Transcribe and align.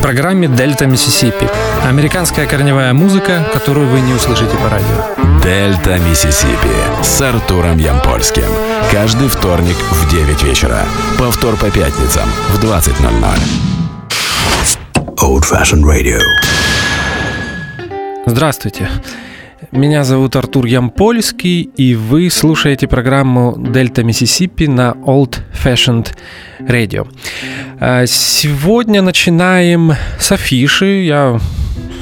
В 0.00 0.02
программе 0.02 0.48
«Дельта 0.48 0.86
Миссисипи» 0.86 1.46
американская 1.84 2.46
корневая 2.46 2.94
музыка, 2.94 3.46
которую 3.52 3.86
вы 3.86 4.00
не 4.00 4.14
услышите 4.14 4.56
по 4.56 4.70
радио. 4.70 5.42
«Дельта 5.42 5.98
Миссисипи» 5.98 7.02
с 7.02 7.20
Артуром 7.20 7.76
Ямпольским. 7.76 8.46
Каждый 8.90 9.28
вторник 9.28 9.76
в 9.76 10.10
9 10.10 10.42
вечера. 10.42 10.86
Повтор 11.18 11.56
по 11.56 11.70
пятницам 11.70 12.26
в 12.48 12.64
20.00. 12.64 13.38
Old 15.18 15.42
Fashioned 15.42 15.84
Radio. 15.84 16.18
Здравствуйте. 18.24 18.88
Меня 19.72 20.02
зовут 20.02 20.34
Артур 20.34 20.66
Ямпольский, 20.66 21.62
и 21.62 21.94
вы 21.94 22.28
слушаете 22.28 22.88
программу 22.88 23.54
«Дельта 23.56 24.02
Миссисипи» 24.02 24.64
на 24.64 24.96
Old 25.06 25.38
Fashioned 25.52 26.08
Radio. 26.58 27.06
А, 27.78 28.04
сегодня 28.06 29.00
начинаем 29.00 29.92
с 30.18 30.32
афиши. 30.32 31.04
Я 31.04 31.38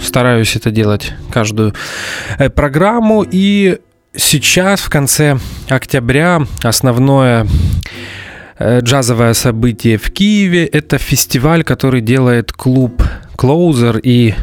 стараюсь 0.02 0.56
это 0.56 0.70
делать 0.70 1.12
каждую 1.30 1.74
э, 2.38 2.48
программу. 2.48 3.22
И 3.30 3.78
сейчас, 4.16 4.80
в 4.80 4.88
конце 4.88 5.36
октября, 5.68 6.40
основное 6.62 7.46
э, 8.58 8.80
джазовое 8.80 9.34
событие 9.34 9.98
в 9.98 10.10
Киеве– 10.10 10.64
это 10.72 10.96
фестиваль, 10.96 11.64
который 11.64 12.00
делает 12.00 12.50
клуб 12.50 13.02
Closer 13.36 14.00
и 14.02 14.34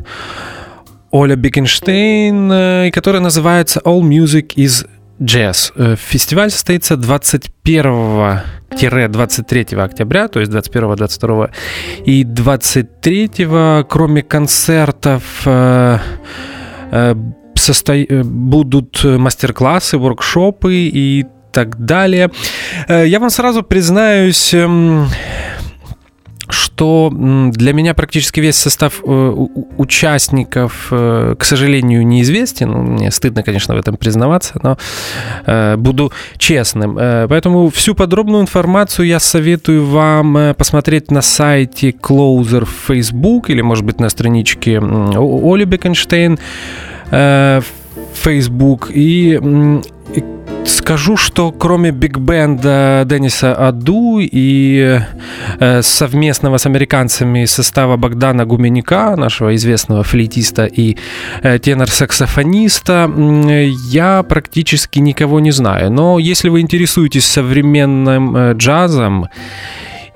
Оля 1.15 1.35
Бекенштейн, 1.37 2.51
э, 2.51 2.91
который 2.91 3.21
называется 3.21 3.79
All 3.85 4.01
Music 4.01 4.53
is 4.57 4.85
Jazz. 5.17 5.71
Э, 5.77 5.95
фестиваль 5.97 6.51
состоится 6.51 6.95
21-23 6.95 9.81
октября, 9.81 10.27
то 10.27 10.41
есть 10.41 10.51
21, 10.51 10.95
22 10.97 11.51
и 12.03 12.25
23, 12.25 13.29
кроме 13.87 14.23
концертов, 14.23 15.23
э, 15.45 15.99
состо... 17.55 17.93
будут 18.25 19.01
мастер-классы, 19.05 19.97
воркшопы 19.97 20.73
и 20.73 21.25
так 21.53 21.85
далее. 21.85 22.29
Я 22.89 23.21
вам 23.21 23.29
сразу 23.29 23.63
признаюсь, 23.63 24.53
эм, 24.53 25.07
что 26.75 27.09
для 27.09 27.73
меня 27.73 27.93
практически 27.93 28.41
весь 28.41 28.57
состав 28.57 29.01
э, 29.05 29.47
участников, 29.77 30.89
э, 30.91 31.35
к 31.39 31.43
сожалению, 31.45 32.05
неизвестен. 32.05 32.69
Ну, 32.69 32.81
мне 32.81 33.11
стыдно, 33.11 33.43
конечно, 33.43 33.75
в 33.75 33.77
этом 33.77 33.95
признаваться, 33.95 34.59
но 34.61 34.77
э, 35.45 35.77
буду 35.77 36.11
честным. 36.37 36.95
Поэтому 36.95 37.69
всю 37.69 37.95
подробную 37.95 38.41
информацию 38.41 39.07
я 39.07 39.19
советую 39.19 39.85
вам 39.85 40.53
посмотреть 40.57 41.11
на 41.11 41.21
сайте 41.21 41.91
Closer 41.91 42.65
в 42.65 42.87
Facebook 42.87 43.49
или, 43.49 43.61
может 43.61 43.85
быть, 43.85 44.01
на 44.01 44.09
страничке 44.09 44.79
Оли 44.79 45.63
Бекенштейн 45.63 46.37
в 47.09 47.63
Facebook. 48.13 48.91
И 48.93 49.39
Скажу, 50.65 51.15
что 51.15 51.51
кроме 51.51 51.91
биг-бенда 51.91 53.03
Денниса 53.05 53.53
Аду 53.53 54.19
и 54.19 54.99
э, 55.59 55.81
совместного 55.81 56.57
с 56.57 56.65
американцами 56.65 57.45
состава 57.45 57.97
Богдана 57.97 58.45
Гуменяка, 58.45 59.15
нашего 59.15 59.55
известного 59.55 60.03
флейтиста 60.03 60.65
и 60.65 60.97
э, 61.43 61.59
тенор-саксофониста, 61.59 63.11
я 63.89 64.23
практически 64.23 64.99
никого 64.99 65.39
не 65.39 65.51
знаю. 65.51 65.91
Но 65.91 66.19
если 66.19 66.49
вы 66.49 66.61
интересуетесь 66.61 67.25
современным 67.25 68.35
э, 68.35 68.53
джазом, 68.53 69.29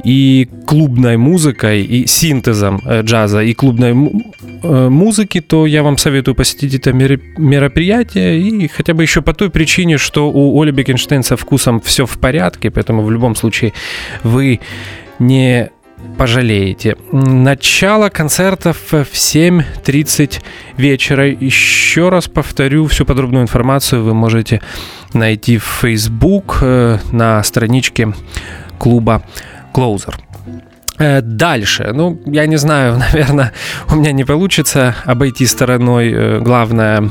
и 0.03 0.47
клубной 0.65 1.17
музыкой, 1.17 1.83
и 1.83 2.07
синтезом 2.07 2.81
э, 2.85 3.01
джаза 3.01 3.41
и 3.41 3.53
клубной 3.53 3.91
э, 3.91 4.89
музыки, 4.89 5.41
то 5.41 5.65
я 5.65 5.83
вам 5.83 5.97
советую 5.97 6.35
посетить 6.35 6.73
это 6.75 6.93
мероприятие. 6.93 8.39
И 8.39 8.67
хотя 8.67 8.93
бы 8.93 9.03
еще 9.03 9.21
по 9.21 9.33
той 9.33 9.49
причине, 9.49 9.97
что 9.97 10.29
у 10.31 10.61
Оли 10.61 10.71
Бекенштейн 10.71 11.23
со 11.23 11.35
вкусом 11.35 11.81
все 11.81 12.05
в 12.05 12.17
порядке, 12.17 12.71
поэтому 12.71 13.03
в 13.03 13.11
любом 13.11 13.35
случае 13.35 13.73
вы 14.23 14.59
не 15.19 15.69
пожалеете. 16.17 16.95
Начало 17.11 18.09
концертов 18.09 18.77
в 18.91 19.13
7.30 19.13 20.41
вечера. 20.77 21.27
Еще 21.27 22.09
раз 22.09 22.27
повторю, 22.27 22.87
всю 22.87 23.05
подробную 23.05 23.43
информацию 23.43 24.03
вы 24.03 24.13
можете 24.13 24.61
найти 25.13 25.57
в 25.57 25.63
Facebook 25.81 26.59
э, 26.61 26.99
на 27.11 27.43
страничке 27.43 28.13
клуба 28.77 29.23
Closer. 29.73 30.15
Э, 30.99 31.21
дальше. 31.21 31.91
Ну, 31.93 32.19
я 32.25 32.45
не 32.45 32.57
знаю, 32.57 32.97
наверное, 33.13 33.51
у 33.89 33.95
меня 33.95 34.11
не 34.11 34.25
получится 34.25 34.95
обойти 35.05 35.45
стороной 35.45 36.11
э, 36.11 36.39
главное 36.41 37.09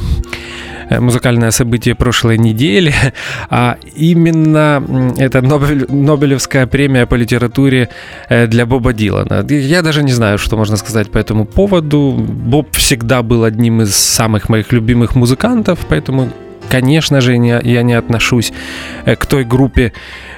э, 0.91 1.01
музыкальное 1.01 1.51
событие 1.51 1.95
прошлой 1.95 2.37
недели, 2.39 2.95
а 3.51 3.77
именно 3.97 4.83
это 5.19 5.41
Нобелевская 5.41 6.67
премия 6.67 7.07
по 7.07 7.17
литературе 7.17 7.89
для 8.29 8.67
Боба 8.67 8.93
Дилана. 8.93 9.47
Я 9.49 9.83
даже 9.83 10.03
не 10.03 10.13
знаю, 10.13 10.39
что 10.39 10.57
можно 10.57 10.77
сказать 10.77 11.11
по 11.11 11.19
этому 11.19 11.47
поводу. 11.47 12.15
Боб 12.19 12.77
всегда 12.77 13.23
был 13.23 13.45
одним 13.45 13.81
из 13.81 13.97
самых 13.97 14.51
моих 14.51 14.73
любимых 14.73 15.15
музыкантов, 15.15 15.79
поэтому, 15.89 16.29
конечно 16.71 17.21
же, 17.21 17.34
я 17.34 17.83
не 17.83 17.95
отношусь 17.95 18.53
к 19.05 19.27
той 19.27 19.45
группе 19.45 19.93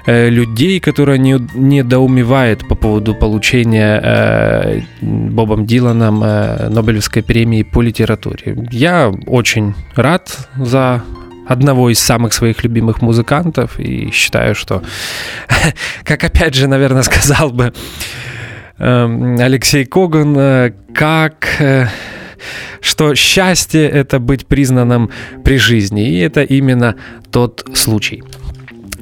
Э, 0.07 0.31
людей, 0.31 0.81
которые 0.81 1.19
не, 1.19 1.39
недоумевают 1.55 2.67
по 2.69 2.75
поводу 2.75 3.15
получения 3.15 4.01
э, 4.03 4.81
Бобом 5.01 5.67
Диланом 5.67 6.23
э, 6.25 6.69
Нобелевской 6.69 7.23
премии 7.23 7.63
по 7.63 7.83
литературе. 7.83 8.67
Я 8.71 9.13
очень 9.27 9.75
рад 9.95 10.49
за 10.57 11.03
одного 11.47 11.91
из 11.91 11.99
самых 11.99 12.33
своих 12.33 12.65
любимых 12.65 13.03
музыкантов 13.03 13.79
и 13.79 14.11
считаю, 14.11 14.55
что, 14.55 14.83
как 16.05 16.25
опять 16.25 16.55
же, 16.55 16.67
наверное, 16.67 17.03
сказал 17.03 17.51
бы 17.51 17.73
э, 18.79 19.37
Алексей 19.39 19.85
Коган, 19.85 20.37
э, 20.37 20.73
как... 20.95 21.91
Что 22.81 23.15
счастье— 23.15 23.89
это 23.91 24.19
быть 24.19 24.47
признанным 24.47 25.11
при 25.45 25.59
жизни. 25.59 26.09
И 26.09 26.19
это 26.19 26.43
именно 26.43 26.97
тот 27.31 27.69
случай. 27.75 28.23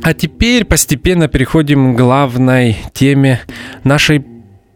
А 0.02 0.14
теперь 0.14 0.64
постепенно 0.64 1.28
переходим 1.28 1.94
к 1.94 1.98
главной 1.98 2.76
теме 2.92 3.40
нашей 3.84 4.24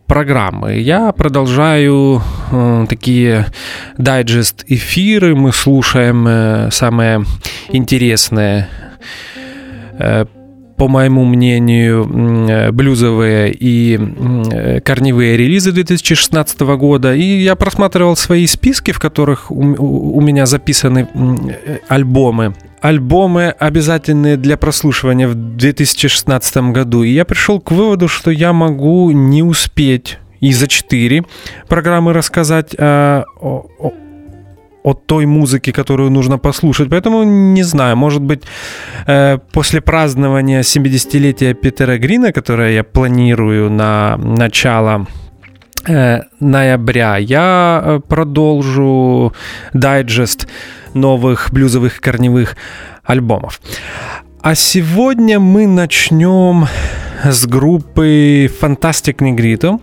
программы. 0.06 0.78
Я 0.78 1.12
продолжаю 1.12 2.23
э, 2.50 2.87
такие 2.89 3.47
дайджест 3.97 4.65
эфиры, 4.67 5.34
мы 5.34 5.53
слушаем 5.53 6.27
э, 6.29 6.71
самое 6.71 7.25
интересное 7.71 8.69
э, 9.99 10.27
по 10.82 10.88
моему 10.88 11.25
мнению, 11.25 12.10
э, 12.10 12.72
блюзовые 12.72 13.53
и 13.53 13.97
э, 13.97 14.81
корневые 14.81 15.37
релизы 15.37 15.70
2016 15.70 16.60
года. 16.76 17.15
И 17.15 17.22
я 17.22 17.54
просматривал 17.54 18.16
свои 18.16 18.48
списки, 18.48 18.91
в 18.91 18.98
которых 18.98 19.53
у 19.53 20.20
меня 20.20 20.44
записаны 20.44 21.06
э, 21.15 21.78
альбомы 21.87 22.54
альбомы 22.81 23.50
обязательные 23.50 24.37
для 24.37 24.56
прослушивания 24.56 25.28
в 25.28 25.37
2016 25.37 26.72
году. 26.72 27.04
И 27.04 27.10
я 27.10 27.25
пришел 27.25 27.60
к 27.60 27.70
выводу, 27.70 28.09
что 28.09 28.32
я 28.32 28.53
могу 28.53 29.12
не 29.12 29.44
успеть 29.44 30.19
и 30.41 30.53
за 30.53 30.66
4 30.66 31.22
программы 31.69 32.12
рассказать 32.12 32.75
о, 32.76 33.22
о, 33.41 33.93
о 34.82 34.94
той 34.94 35.26
музыке, 35.26 35.72
которую 35.72 36.10
нужно 36.10 36.38
послушать. 36.38 36.88
Поэтому 36.91 37.25
не 37.25 37.62
знаю, 37.62 37.97
может 37.97 38.22
быть, 38.22 38.43
э, 39.06 39.38
после 39.53 39.81
празднования 39.81 40.62
70-летия 40.62 41.54
Питера 41.54 41.98
Грина, 41.98 42.32
которое 42.32 42.72
я 42.72 42.84
планирую 42.84 43.70
на 43.70 44.16
начало 44.16 45.06
э, 45.87 46.20
ноября, 46.41 47.17
я 47.19 47.82
э, 47.84 48.00
продолжу 48.08 49.32
дайджест 49.73 50.49
новых 50.94 51.50
блюзовых 51.52 52.00
корневых 52.00 52.56
альбомов. 53.05 53.61
А 54.40 54.55
сегодня 54.56 55.38
мы 55.38 55.67
начнем 55.67 56.67
с 57.25 57.47
группы 57.47 58.51
Fantastic 58.61 59.17
Negrito. 59.19 59.81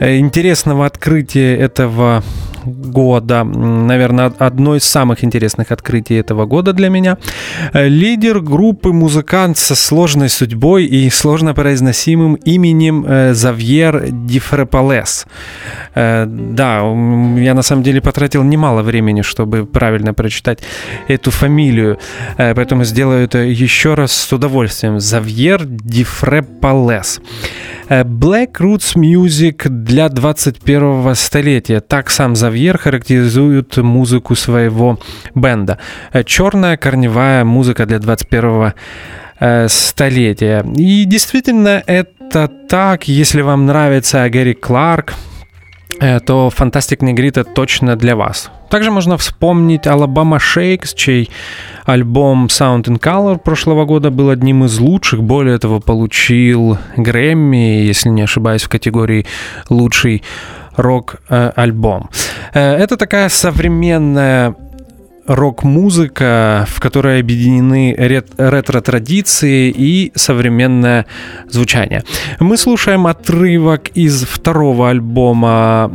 Интересного 0.00 0.86
открытия 0.86 1.56
этого 1.56 2.22
года. 2.68 3.44
Наверное, 3.44 4.32
одно 4.38 4.76
из 4.76 4.84
самых 4.84 5.24
интересных 5.24 5.72
открытий 5.72 6.14
этого 6.14 6.46
года 6.46 6.72
для 6.72 6.88
меня. 6.88 7.16
Э, 7.72 7.88
лидер 7.88 8.40
группы 8.40 8.92
музыкант 8.92 9.58
со 9.58 9.74
сложной 9.74 10.28
судьбой 10.28 10.84
и 10.84 11.10
сложно 11.10 11.54
произносимым 11.54 12.34
именем 12.34 13.04
э, 13.06 13.34
Завьер 13.34 14.10
Дифрепалес. 14.10 15.26
Э, 15.94 16.26
да, 16.26 16.78
я 17.40 17.54
на 17.54 17.62
самом 17.62 17.82
деле 17.82 18.00
потратил 18.00 18.42
немало 18.42 18.82
времени, 18.82 19.22
чтобы 19.22 19.66
правильно 19.66 20.14
прочитать 20.14 20.60
эту 21.08 21.30
фамилию, 21.30 21.98
поэтому 22.36 22.84
сделаю 22.84 23.24
это 23.24 23.38
еще 23.38 23.94
раз 23.94 24.12
с 24.12 24.32
удовольствием. 24.32 25.00
Завьер 25.00 25.64
Дифрепалес. 25.64 26.57
Black 27.88 28.58
Roots 28.58 28.96
Music 28.96 29.68
для 29.68 30.06
21-го 30.06 31.14
столетия. 31.14 31.80
Так 31.80 32.10
сам 32.10 32.36
Завьер 32.36 32.78
характеризует 32.78 33.76
музыку 33.78 34.34
своего 34.34 34.98
бенда. 35.34 35.78
Черная 36.24 36.76
корневая 36.76 37.44
музыка 37.44 37.86
для 37.86 37.98
21-го 37.98 38.74
э, 39.40 39.68
столетия. 39.68 40.64
И 40.76 41.04
действительно 41.04 41.82
это 41.86 42.48
так, 42.68 43.08
если 43.08 43.40
вам 43.40 43.66
нравится 43.66 44.28
Гэри 44.28 44.54
Кларк, 44.54 45.14
э, 46.00 46.20
то 46.20 46.50
Фантастик 46.50 47.02
Негрита 47.02 47.44
точно 47.44 47.96
для 47.96 48.16
вас. 48.16 48.50
Также 48.70 48.90
можно 48.90 49.16
вспомнить 49.16 49.86
Alabama 49.86 50.38
Shakes, 50.38 50.94
чей 50.94 51.30
альбом 51.84 52.46
Sound 52.46 52.84
in 52.84 53.00
Color 53.00 53.38
прошлого 53.38 53.84
года 53.84 54.10
был 54.10 54.30
одним 54.30 54.64
из 54.64 54.78
лучших. 54.78 55.22
Более 55.22 55.58
того, 55.58 55.80
получил 55.80 56.78
Грэмми, 56.96 57.86
если 57.86 58.10
не 58.10 58.22
ошибаюсь, 58.22 58.62
в 58.62 58.68
категории 58.68 59.26
«Лучший 59.70 60.22
рок-альбом». 60.76 62.10
Э, 62.54 62.76
это 62.76 62.96
такая 62.96 63.28
современная 63.28 64.54
рок-музыка, 65.28 66.66
в 66.68 66.80
которой 66.80 67.20
объединены 67.20 67.94
ретро-традиции 67.96 69.72
и 69.76 70.10
современное 70.14 71.04
звучание. 71.48 72.02
Мы 72.40 72.56
слушаем 72.56 73.06
отрывок 73.06 73.88
из 73.94 74.24
второго 74.24 74.88
альбома 74.88 75.90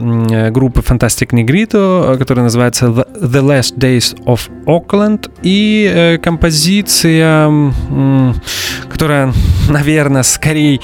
группы 0.51 0.81
Fantastic 0.81 1.31
Negrito, 1.31 2.15
который 2.17 2.43
называется 2.43 2.85
The 2.85 3.41
Last 3.41 3.77
Days 3.77 4.15
of 4.25 4.49
Auckland, 4.65 5.31
и 5.41 5.91
э, 5.91 6.17
композиция, 6.19 7.51
которая, 8.89 9.33
наверное, 9.67 10.23
скорее 10.23 10.79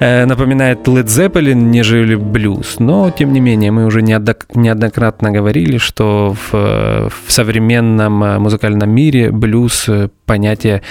э, 0.00 0.26
напоминает 0.26 0.86
Led 0.86 1.06
Zeppelin, 1.06 1.54
нежели 1.54 2.14
блюз, 2.14 2.76
но, 2.78 3.10
тем 3.10 3.32
не 3.32 3.40
менее, 3.40 3.70
мы 3.70 3.86
уже 3.86 4.02
неоднократно 4.02 5.30
говорили, 5.30 5.78
что 5.78 6.36
в, 6.50 6.52
в 7.08 7.32
современном 7.32 7.85
современном 7.86 8.24
э, 8.24 8.38
музыкальном 8.38 8.90
мире 8.90 9.30
блюз 9.30 9.88
э, 9.88 10.08
понятие 10.26 10.82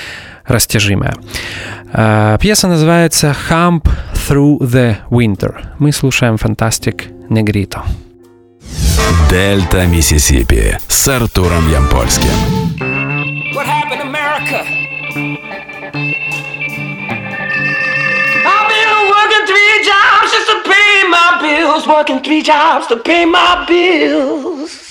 растяжимое. 0.45 1.13
Э, 1.93 2.37
пьеса 2.39 2.67
называется 2.67 3.35
«Hump 3.49 3.87
Through 4.13 4.59
the 4.59 4.97
Winter». 5.09 5.55
Мы 5.79 5.91
слушаем 5.91 6.37
«Фантастик 6.37 7.05
Негрито». 7.29 7.83
Дельта 9.29 9.85
Миссисипи 9.85 10.77
с 10.87 11.07
Артуром 11.07 11.69
Ямпольским. 11.69 12.29
What 13.53 13.65
happened, 13.67 14.01
America? 14.01 14.63
I've 18.45 18.67
been 18.69 18.91
working 19.09 19.45
three 19.47 19.83
jobs 19.83 20.31
just 20.31 20.47
to 20.47 20.57
pay 20.63 21.07
my 21.09 21.39
bills, 21.41 21.87
working 21.87 22.21
three 22.21 22.41
jobs 22.41 22.87
to 22.87 22.97
pay 22.97 23.25
my 23.25 23.65
bills. 23.67 24.85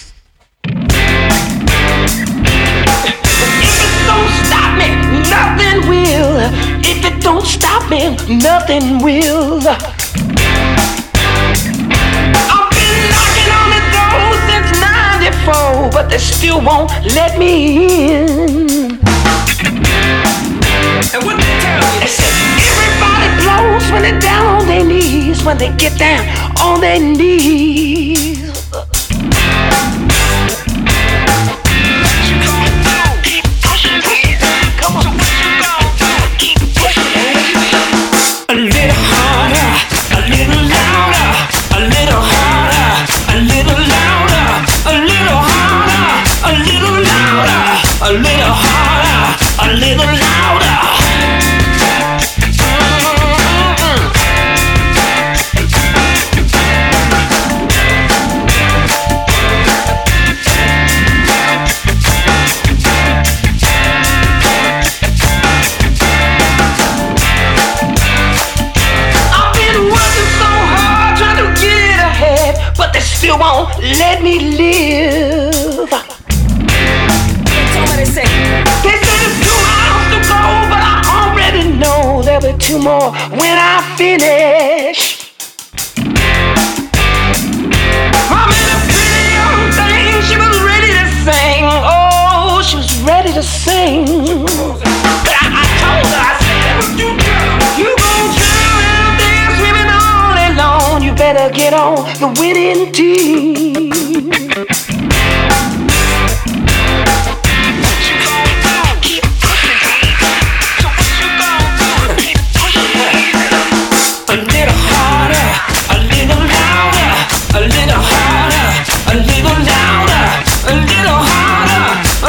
Will. 5.88 6.38
If 6.82 7.04
it 7.04 7.22
don't 7.22 7.44
stop 7.44 7.88
me, 7.90 8.16
nothing 8.28 9.02
will. 9.02 9.60
I've 9.66 9.90
been 12.72 13.00
knocking 13.12 13.50
on 13.58 13.68
the 13.74 13.82
door 13.94 14.34
since 14.48 14.70
94, 14.80 15.90
but 15.90 16.08
they 16.10 16.18
still 16.18 16.60
won't 16.60 16.90
let 17.14 17.38
me 17.38 17.52
in. 18.14 19.00
And 21.12 21.22
what 21.24 21.36
they 21.36 21.54
tell 21.60 21.82
you? 21.94 22.00
They 22.00 22.08
said 22.08 22.34
everybody 22.70 23.28
blows 23.42 23.84
when 23.92 24.02
they're 24.02 24.20
down 24.20 24.46
on 24.60 24.66
their 24.66 24.84
knees, 24.84 25.44
when 25.44 25.56
they 25.58 25.70
get 25.76 25.98
down 25.98 26.26
on 26.60 26.80
their 26.80 27.00
knees. 27.00 28.13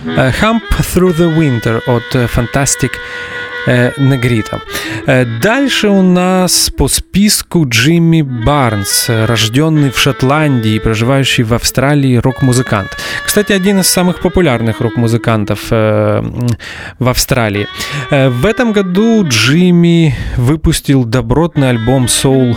Hump 0.05 0.63
Through 0.79 1.17
the 1.17 1.37
Winter 1.37 1.81
от 1.87 2.15
Fantastic 2.15 2.91
Негрита. 3.97 4.61
Дальше 5.41 5.89
у 5.89 6.03
нас 6.03 6.69
по 6.69 6.87
списку 6.87 7.65
Джимми 7.67 8.21
Барнс, 8.21 9.09
рожденный 9.09 9.89
в 9.89 9.97
Шотландии 9.97 10.75
и 10.75 10.79
проживающий 10.79 11.43
в 11.43 11.53
Австралии 11.53 12.17
рок-музыкант. 12.17 12.95
Кстати, 13.25 13.53
один 13.53 13.79
из 13.79 13.87
самых 13.87 14.19
популярных 14.19 14.81
рок-музыкантов 14.81 15.71
в 15.71 16.23
Австралии. 16.99 17.67
В 18.11 18.45
этом 18.45 18.71
году 18.71 19.25
Джимми 19.27 20.15
выпустил 20.37 21.03
добротный 21.03 21.71
альбом 21.71 22.05
Soul 22.05 22.55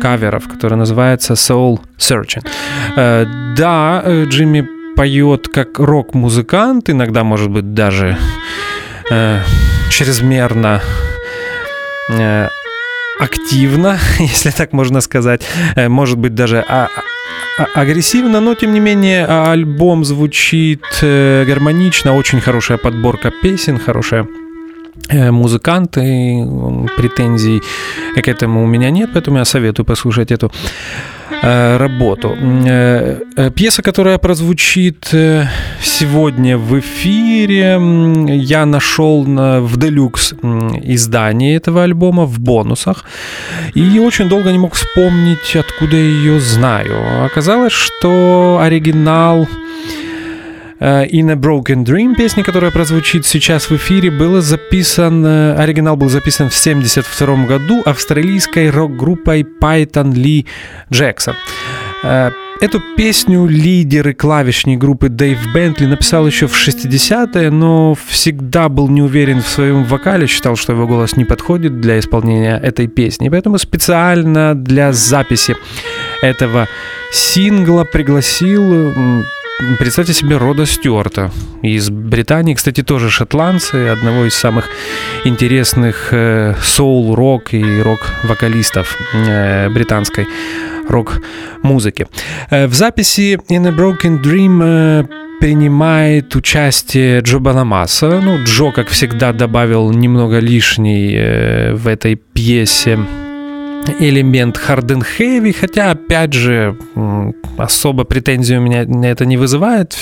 каверов, 0.00 0.48
который 0.48 0.76
называется 0.76 1.34
Soul 1.34 1.80
Searching. 1.98 2.44
Да, 3.56 4.02
Джимми 4.24 4.77
поет 4.98 5.46
как 5.46 5.78
рок-музыкант, 5.78 6.90
иногда, 6.90 7.22
может 7.22 7.50
быть, 7.50 7.72
даже 7.72 8.16
э, 9.10 9.40
чрезмерно 9.90 10.80
э, 12.10 12.48
активно, 13.20 13.98
если 14.18 14.50
так 14.50 14.72
можно 14.72 15.00
сказать, 15.00 15.42
э, 15.76 15.88
может 15.88 16.18
быть, 16.18 16.34
даже 16.34 16.64
а, 16.68 16.88
а, 17.58 17.80
агрессивно, 17.80 18.40
но 18.40 18.56
тем 18.56 18.72
не 18.72 18.80
менее 18.80 19.24
альбом 19.26 20.04
звучит 20.04 20.82
э, 21.02 21.44
гармонично, 21.46 22.16
очень 22.16 22.40
хорошая 22.40 22.78
подборка 22.78 23.30
песен, 23.30 23.78
хорошая 23.78 24.26
э, 25.10 25.30
музыканты, 25.30 26.02
претензий 26.96 27.62
к 28.16 28.26
этому 28.26 28.64
у 28.64 28.66
меня 28.66 28.90
нет, 28.90 29.10
поэтому 29.12 29.38
я 29.38 29.44
советую 29.44 29.86
послушать 29.86 30.32
эту 30.32 30.50
работу. 31.78 32.36
Э, 32.38 33.20
э, 33.36 33.50
пьеса, 33.50 33.82
которая 33.82 34.18
прозвучит 34.18 35.14
сегодня 35.82 36.58
в 36.58 36.78
эфире, 36.80 37.78
я 38.36 38.66
нашел 38.66 39.24
в 39.24 39.76
делюкс 39.76 40.34
издании 40.82 41.56
этого 41.56 41.84
альбома 41.84 42.24
в 42.24 42.38
бонусах 42.38 43.04
и 43.74 43.98
очень 43.98 44.28
долго 44.28 44.52
не 44.52 44.58
мог 44.58 44.74
вспомнить, 44.74 45.56
откуда 45.56 45.96
ее 45.96 46.40
знаю. 46.40 47.24
Оказалось, 47.24 47.72
что 47.72 48.58
оригинал 48.62 49.48
In 50.80 51.30
a 51.30 51.34
Broken 51.34 51.84
Dream, 51.84 52.14
песни, 52.14 52.42
которая 52.42 52.70
прозвучит 52.70 53.26
сейчас 53.26 53.68
в 53.68 53.72
эфире, 53.72 54.12
был 54.12 54.40
записан, 54.40 55.26
оригинал 55.26 55.96
был 55.96 56.08
записан 56.08 56.50
в 56.50 56.60
1972 56.60 57.46
году 57.46 57.82
австралийской 57.84 58.70
рок-группой 58.70 59.42
Python 59.42 60.12
Lee 60.12 60.46
Jackson. 60.90 61.34
Эту 62.60 62.80
песню 62.96 63.46
лидер 63.46 64.08
и 64.08 64.14
группы 64.76 65.08
Дэйв 65.08 65.38
Бентли 65.54 65.86
написал 65.86 66.26
еще 66.26 66.46
в 66.48 66.54
60-е, 66.54 67.50
но 67.50 67.96
всегда 68.08 68.68
был 68.68 68.88
не 68.88 69.02
уверен 69.02 69.42
в 69.42 69.48
своем 69.48 69.84
вокале, 69.84 70.26
считал, 70.26 70.56
что 70.56 70.72
его 70.72 70.86
голос 70.86 71.16
не 71.16 71.24
подходит 71.24 71.80
для 71.80 71.98
исполнения 71.98 72.56
этой 72.56 72.88
песни. 72.88 73.28
Поэтому 73.28 73.58
специально 73.58 74.54
для 74.56 74.92
записи 74.92 75.56
этого 76.20 76.68
сингла 77.12 77.84
пригласил 77.84 79.24
представьте 79.78 80.12
себе 80.12 80.36
Рода 80.36 80.66
Стюарта 80.66 81.30
из 81.62 81.90
Британии, 81.90 82.54
кстати, 82.54 82.82
тоже 82.82 83.10
шотландцы, 83.10 83.88
одного 83.88 84.26
из 84.26 84.34
самых 84.34 84.68
интересных 85.24 86.08
э, 86.12 86.54
соул-рок 86.62 87.54
и 87.54 87.82
рок-вокалистов 87.82 88.96
э, 89.14 89.68
британской 89.70 90.26
рок-музыки. 90.88 92.06
Э, 92.50 92.66
в 92.66 92.74
записи 92.74 93.40
In 93.48 93.66
a 93.66 93.72
Broken 93.72 94.22
Dream 94.22 95.08
принимает 95.40 96.34
участие 96.36 97.20
Джо 97.20 97.38
Банамаса. 97.38 98.20
Ну, 98.20 98.42
Джо, 98.44 98.70
как 98.70 98.88
всегда, 98.88 99.32
добавил 99.32 99.90
немного 99.90 100.38
лишней 100.38 101.72
в 101.74 101.86
этой 101.86 102.16
пьесе 102.16 102.98
элемент 104.00 104.56
hard 104.56 104.86
and 104.86 105.06
heavy, 105.18 105.52
хотя, 105.52 105.90
опять 105.90 106.32
же, 106.32 106.76
особо 107.56 108.04
претензий 108.04 108.56
у 108.56 108.60
меня 108.60 108.86
это 109.10 109.24
не 109.26 109.36
вызывает. 109.36 109.96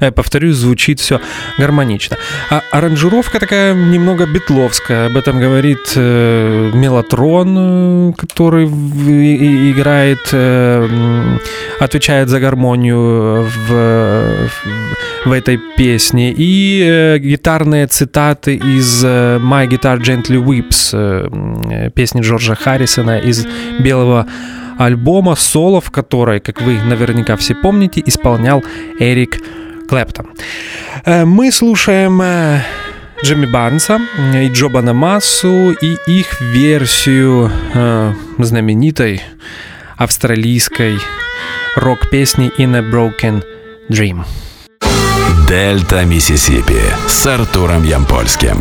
Э, 0.00 0.10
повторюсь, 0.10 0.56
звучит 0.56 1.00
все 1.00 1.20
гармонично. 1.58 2.16
А 2.50 2.62
аранжировка 2.70 3.38
такая 3.38 3.74
немного 3.74 4.26
битловская. 4.26 5.06
Об 5.06 5.16
этом 5.16 5.38
говорит 5.40 5.92
э, 5.96 6.70
Мелатрон, 6.74 7.56
э, 7.58 8.12
который 8.16 8.66
играет, 8.66 10.28
э, 10.32 11.38
отвечает 11.80 12.28
за 12.28 12.40
гармонию 12.40 13.44
в, 13.44 14.48
в 14.48 15.17
этой 15.26 15.58
песне. 15.76 16.32
И 16.36 16.82
э, 16.84 17.18
гитарные 17.18 17.86
цитаты 17.86 18.56
из 18.56 19.02
э, 19.04 19.38
My 19.38 19.66
Guitar 19.68 19.98
Gently 19.98 20.42
Weeps, 20.42 20.90
э, 20.92 21.90
песни 21.90 22.20
Джорджа 22.20 22.54
Харрисона 22.54 23.18
из 23.18 23.46
«Белого 23.80 24.26
альбома», 24.78 25.34
соло 25.34 25.80
в 25.80 25.90
которой, 25.90 26.40
как 26.40 26.62
вы 26.62 26.80
наверняка 26.82 27.36
все 27.36 27.54
помните, 27.54 28.02
исполнял 28.06 28.62
Эрик 29.00 29.38
Клэптон. 29.88 30.26
Э, 31.04 31.24
мы 31.24 31.50
слушаем 31.50 32.20
э, 32.22 32.62
Джимми 33.24 33.46
Барнса 33.46 34.00
и 34.34 34.48
Джо 34.48 34.68
Банамасу 34.68 35.72
и 35.72 35.96
их 36.06 36.40
версию 36.40 37.50
э, 37.74 38.12
знаменитой 38.38 39.22
австралийской 39.96 40.98
рок-песни 41.74 42.52
«In 42.58 42.76
a 42.76 42.82
Broken 42.82 43.42
Dream». 43.88 44.24
Дельта 45.48 46.04
Миссисипи 46.04 46.78
с 47.06 47.26
Артуром 47.26 47.82
Ямпольским. 47.82 48.58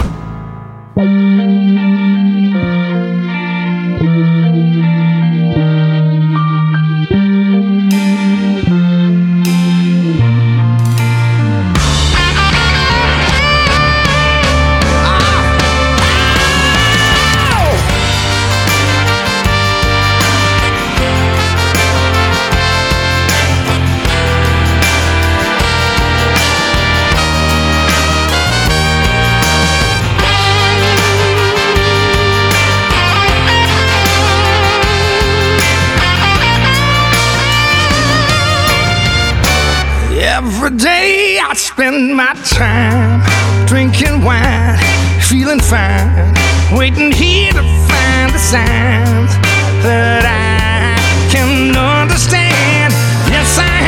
I 41.50 41.54
spend 41.54 42.14
my 42.14 42.34
time 42.44 43.24
drinking 43.68 44.22
wine, 44.22 44.76
feeling 45.24 45.62
fine, 45.62 46.36
waiting 46.76 47.10
here 47.10 47.54
to 47.54 47.64
find 47.88 48.34
the 48.36 48.38
signs 48.38 49.32
that 49.80 50.28
I 50.28 51.00
can 51.32 51.72
understand. 51.72 52.92
Yes, 53.32 53.56
I 53.56 53.80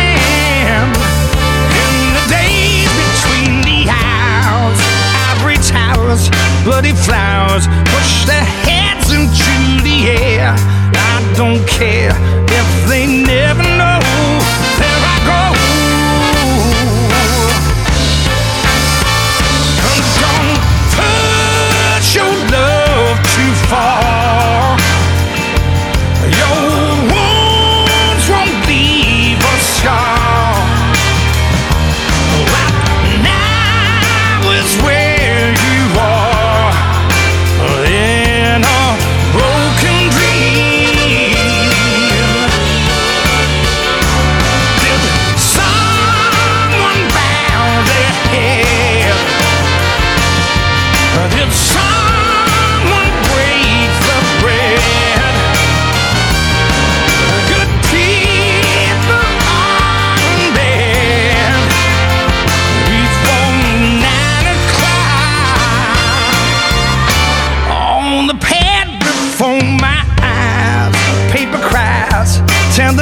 am. 0.71 0.87
In 1.83 1.95
the 2.15 2.25
days 2.31 2.87
between 2.95 3.59
the 3.67 3.91
hours, 3.91 4.79
ivory 5.27 5.59
towers, 5.59 6.31
bloody 6.63 6.95
flowers 6.95 7.67
push 7.91 8.23
their 8.23 8.47
heads 8.63 9.11
into 9.11 9.83
the 9.83 10.15
air. 10.15 10.55
I 10.95 11.33
don't 11.35 11.67
care 11.67 12.15
if 12.47 12.67
they 12.87 13.03
never 13.05 13.78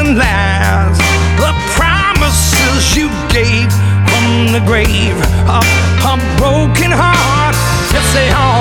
and 0.08 0.18
lies, 0.18 0.98
the 1.38 1.52
promises 1.76 2.96
you 2.96 3.10
gave 3.30 3.72
from 4.10 4.52
the 4.54 4.62
grave 4.66 5.18
of 5.48 5.66
a 6.06 6.16
broken 6.38 6.92
heart. 6.92 7.56
Yes, 7.92 8.14
they 8.14 8.30
are. 8.30 8.57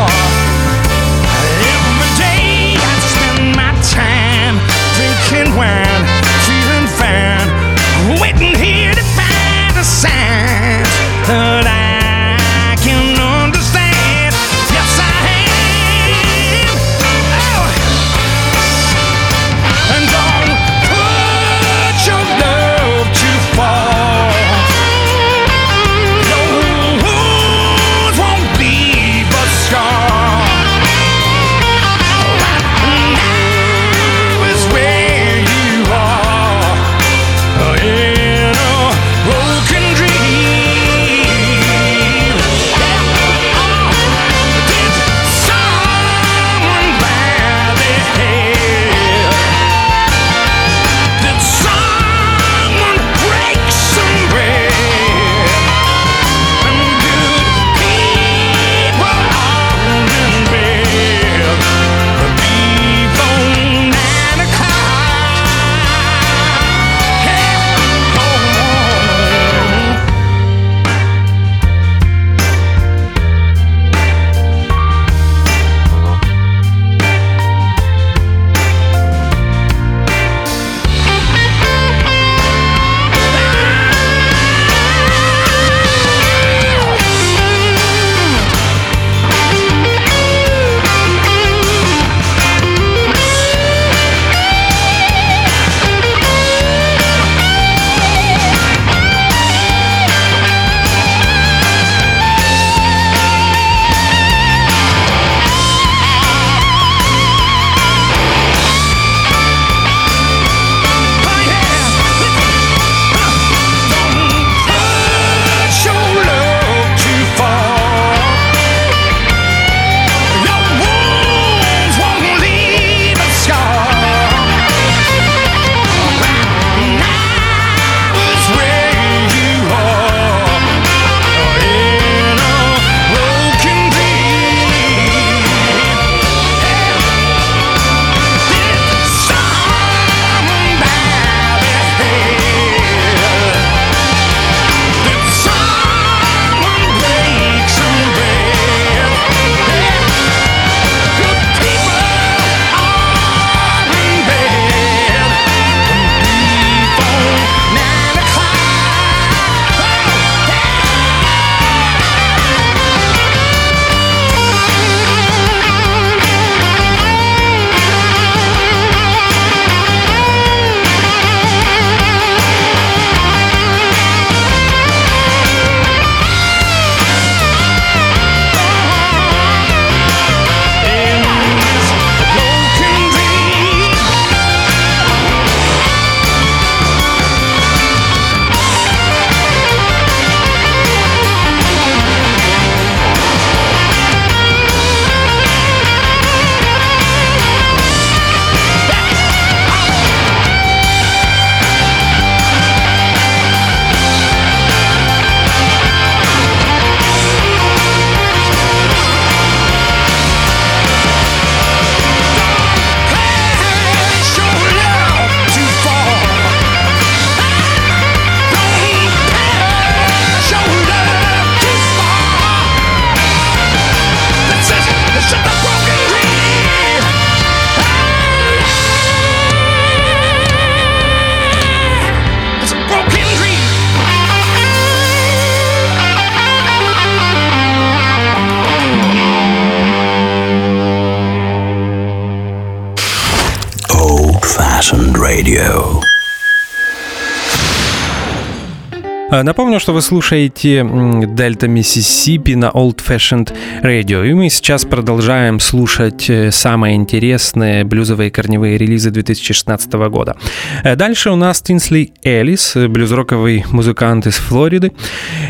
Э, 249.37 249.43
напомню, 249.43 249.81
что 249.81 249.93
вы 249.93 250.01
слушаете 250.01 250.87
Дельта 251.35 251.69
Миссисипи 251.69 252.55
на 252.55 252.71
Old 252.71 253.01
Fashioned 253.07 253.55
Radio. 253.83 254.27
И 254.27 254.33
мы 254.33 254.49
сейчас 254.49 254.85
продолжаем 254.85 255.61
слушать 255.61 256.31
э, 256.31 256.51
самые 256.51 256.97
интересные 256.97 257.85
блюзовые 257.85 258.31
корневые 258.31 258.79
релизы 258.79 259.11
2016 259.11 259.93
года. 259.93 260.37
Э, 260.85 260.97
дальше 260.97 261.31
у 261.31 261.37
нас 261.37 261.61
Тинсли 261.61 262.13
Элис, 262.23 262.77
блюзроковый 262.77 263.65
музыкант 263.71 264.27
из 264.27 264.37
Флориды. 264.37 264.93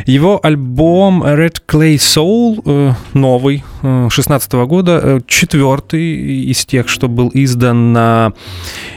Его 0.06 0.40
альбом 0.42 1.22
Red 1.22 1.62
Clay 1.68 1.96
Soul 1.96 2.94
новый, 3.14 3.62
2016 3.82 4.52
года, 4.66 5.00
э, 5.02 5.20
четвертый 5.26 6.50
из 6.50 6.64
тех, 6.64 6.88
что 6.88 7.08
был 7.08 7.30
издан 7.34 7.92
на 7.92 8.32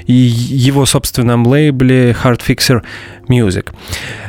его 0.08 0.86
собственном 0.86 1.46
лейбле 1.46 2.16
Hard 2.24 2.42
Fixer 2.48 2.82
Music. 3.28 3.70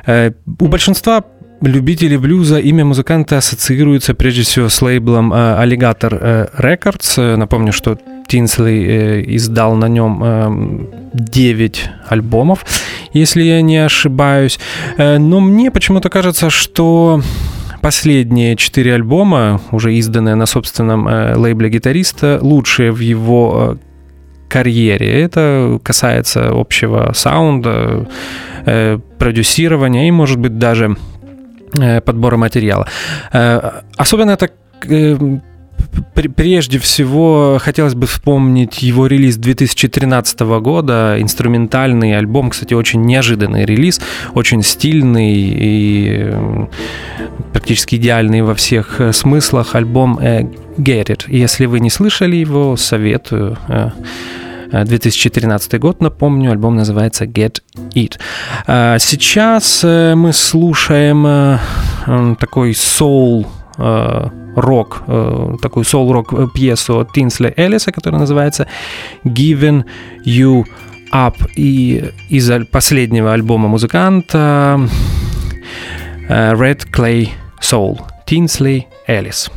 Э, 0.07 0.33
у 0.59 0.67
большинства 0.67 1.25
любители 1.63 2.17
блюза 2.17 2.59
имя 2.59 2.85
музыканта 2.85 3.39
ассоциируется 3.39 4.15
прежде 4.15 4.43
всего 4.43 4.69
с 4.69 4.83
лейблом 4.83 5.33
э, 5.33 5.37
Alligator 5.37 6.51
Records. 6.59 7.37
Напомню, 7.37 7.73
что 7.73 7.99
Тинсли 8.27 9.25
издал 9.37 9.75
на 9.75 9.87
нем 9.87 10.89
9 11.13 11.91
альбомов, 12.09 12.65
если 13.13 13.43
я 13.43 13.61
не 13.61 13.79
ошибаюсь. 13.79 14.61
Но 14.97 15.41
мне 15.41 15.73
почему-то 15.73 16.11
кажется, 16.11 16.49
что 16.49 17.21
последние 17.81 18.57
четыре 18.57 18.95
альбома, 18.95 19.61
уже 19.73 19.95
изданные 19.95 20.35
на 20.35 20.47
собственном 20.47 21.07
лейбле 21.37 21.69
гитариста, 21.69 22.39
лучшие 22.41 22.93
в 22.93 23.01
его 23.01 23.79
карьере. 24.49 25.09
Это 25.23 25.79
касается 25.83 26.51
общего 26.51 27.13
саунда, 27.15 28.09
продюсирования 29.19 30.09
и, 30.09 30.11
может 30.11 30.39
быть, 30.39 30.59
даже 30.59 30.97
Э, 31.79 32.01
подбора 32.01 32.37
материала. 32.37 32.87
Э, 33.33 33.83
особенно 33.97 34.33
это 34.33 34.51
э, 34.89 35.17
прежде 36.37 36.79
всего 36.79 37.59
хотелось 37.61 37.95
бы 37.95 38.07
вспомнить 38.07 38.83
его 38.83 39.07
релиз 39.07 39.37
2013 39.37 40.41
года, 40.41 41.17
инструментальный 41.19 42.17
альбом, 42.17 42.51
кстати, 42.51 42.75
очень 42.75 43.03
неожиданный 43.03 43.65
релиз, 43.65 44.01
очень 44.35 44.63
стильный 44.63 45.35
и 45.35 46.33
практически 47.53 47.97
идеальный 47.97 48.43
во 48.43 48.55
всех 48.55 49.01
смыслах 49.13 49.75
альбом 49.75 50.19
Get 50.19 51.07
It. 51.07 51.25
Если 51.29 51.67
вы 51.67 51.81
не 51.81 51.91
слышали 51.91 52.37
его, 52.37 52.77
советую 52.77 53.59
2013 54.73 55.79
год, 55.81 56.01
напомню, 56.01 56.53
альбом 56.53 56.77
называется 56.77 57.25
Get 57.25 57.61
It. 57.95 58.19
А, 58.67 58.99
сейчас 58.99 59.81
э, 59.83 60.15
мы 60.15 60.33
слушаем 60.33 61.27
э, 61.27 61.59
такой 62.39 62.73
э, 62.73 63.47
рок, 64.57 65.03
такую 65.63 65.85
соул-рок 65.85 66.53
пьесу 66.53 67.01
от 67.01 67.13
Тинсли 67.13 67.53
Эллиса, 67.57 67.93
которая 67.93 68.21
называется 68.21 68.67
Given 69.25 69.85
You 70.27 70.65
Up. 71.13 71.35
И 71.57 72.05
из 72.29 72.51
последнего 72.67 73.33
альбома 73.33 73.69
музыканта 73.69 74.81
Red 76.29 76.91
Clay 76.93 77.31
Soul 77.61 78.01
Тинсли 78.27 78.87
Эллис. 79.07 79.51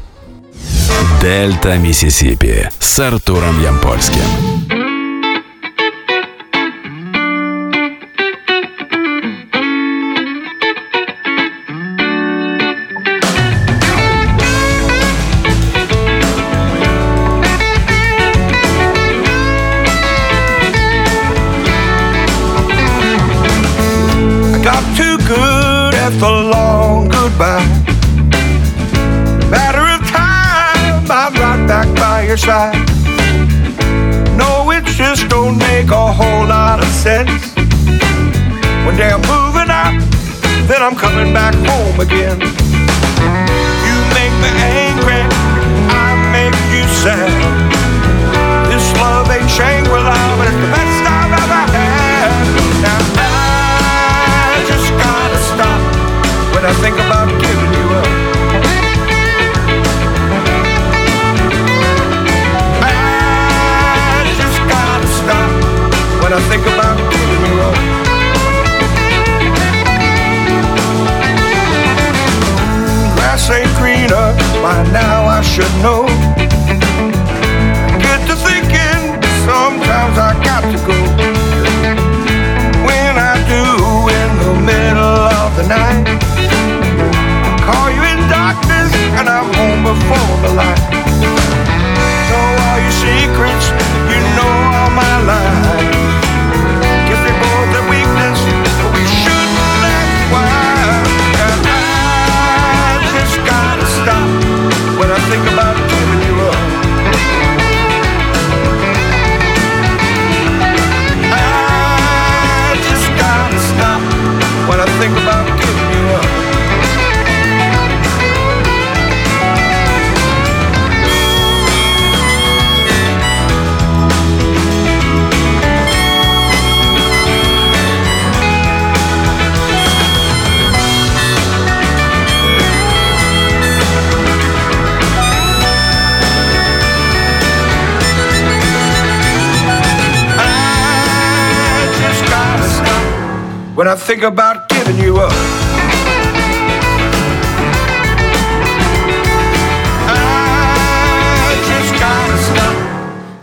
Дельта 1.22 1.78
Миссисипи 1.78 2.70
с 2.80 3.00
Артуром 3.00 3.62
Ямпольским. 3.62 4.63
I'm 40.94 41.00
coming 41.00 41.34
back 41.34 41.56
home 41.56 42.00
again. 42.02 42.63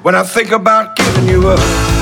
When 0.02 0.14
I 0.14 0.22
think 0.22 0.50
about 0.50 0.96
giving 0.96 1.28
you 1.28 1.48
up. 1.48 1.99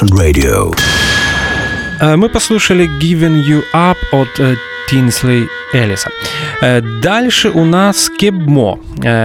Fashioned 0.00 0.12
Radio. 0.12 0.74
Э, 2.00 2.16
Мы 2.16 2.28
послушали 2.28 2.88
Giving 3.00 3.44
You 3.44 3.62
Up 3.74 3.96
от 4.12 4.40
э, 4.40 4.56
Тинсли 4.88 5.48
Элиса. 5.72 6.10
Э, 6.62 6.80
Дальше 7.02 7.50
у 7.50 7.64
нас 7.64 8.10
Кебмо. 8.18 8.78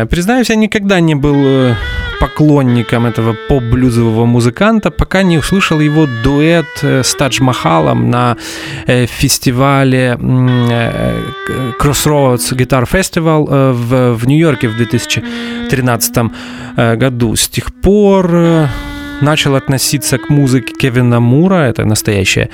Признаюсь, 0.09 0.49
я 0.49 0.55
никогда 0.55 0.99
не 0.99 1.15
был 1.15 1.75
поклонником 2.19 3.05
этого 3.05 3.35
поп-блюзового 3.49 4.25
музыканта, 4.25 4.89
пока 4.89 5.23
не 5.23 5.37
услышал 5.37 5.81
его 5.81 6.07
дуэт 6.23 6.65
с 6.81 7.15
Тадж 7.15 7.41
Махалом 7.41 8.09
на 8.09 8.37
фестивале 8.87 10.17
Crossroads 11.79 12.53
Guitar 12.53 12.85
Festival 12.89 13.73
в, 13.73 14.13
в 14.13 14.27
Нью-Йорке 14.27 14.69
в 14.69 14.77
2013 14.77 16.17
э, 16.77 16.95
году. 16.95 17.35
С 17.35 17.47
тех 17.49 17.65
пор 17.81 18.69
начал 19.21 19.55
относиться 19.55 20.17
к 20.17 20.29
музыке 20.29 20.73
Кевина 20.73 21.19
Мура, 21.19 21.69
это 21.69 21.85
настоящее 21.85 22.49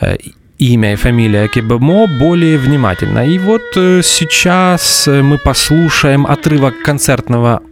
э, 0.00 0.16
имя 0.58 0.92
и 0.92 0.96
фамилия 0.96 1.48
Кебемо 1.48 2.06
более 2.06 2.58
внимательно. 2.58 3.26
И 3.26 3.38
вот 3.38 3.62
э, 3.76 4.02
сейчас 4.02 5.08
э, 5.08 5.22
мы 5.22 5.38
послушаем 5.38 6.26
отрывок 6.26 6.82
концертного 6.82 7.62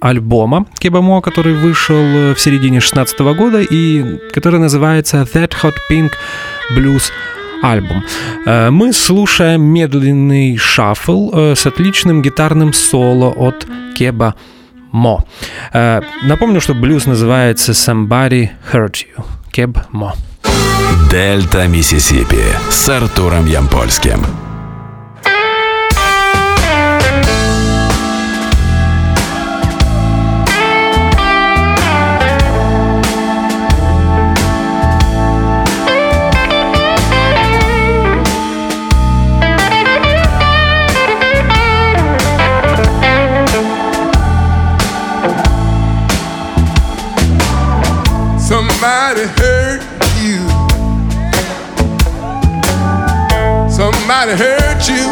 альбома 0.00 0.66
Кебемо, 0.78 1.20
который 1.20 1.54
вышел 1.54 2.34
в 2.34 2.36
середине 2.38 2.80
16 2.80 3.18
года 3.20 3.60
и 3.62 4.18
который 4.32 4.60
называется 4.60 5.26
That 5.34 5.52
Hot 5.62 5.74
Pink 5.90 6.12
Blues 6.76 7.10
альбом. 7.62 8.04
Мы 8.44 8.92
слушаем 8.92 9.62
медленный 9.62 10.58
шаффл 10.58 11.54
с 11.54 11.66
отличным 11.66 12.20
гитарным 12.20 12.74
соло 12.74 13.30
от 13.30 13.66
Кеба 13.96 14.34
Мо. 14.92 15.24
Э, 15.72 16.00
Напомню, 16.24 16.60
что 16.60 16.74
блюз 16.74 17.06
называется 17.06 17.72
Somebody 17.72 18.50
Hurt 18.72 18.94
You. 19.04 19.24
Кеб 19.50 19.78
Мо. 19.92 20.14
Дельта 21.10 21.66
Миссисипи 21.66 22.42
с 22.70 22.88
Артуром 22.88 23.46
Ямпольским. 23.46 24.20
Somebody 54.26 54.42
hurt 54.42 54.88
you. 54.88 55.04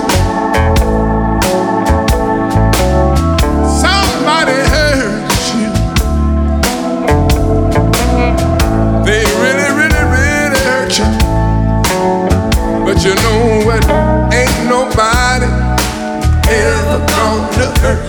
Somebody 3.79 4.59
hurt 4.75 5.31
you. 5.55 5.71
They 9.05 9.23
really, 9.39 9.69
really, 9.79 10.05
really 10.11 10.61
hurt 10.67 10.99
you. 10.99 11.07
But 12.85 13.05
you 13.05 13.15
know 13.15 13.63
what? 13.67 13.85
Ain't 14.35 14.59
nobody 14.69 15.47
ever 16.51 16.99
gonna 17.07 17.67
hurt 17.79 18.04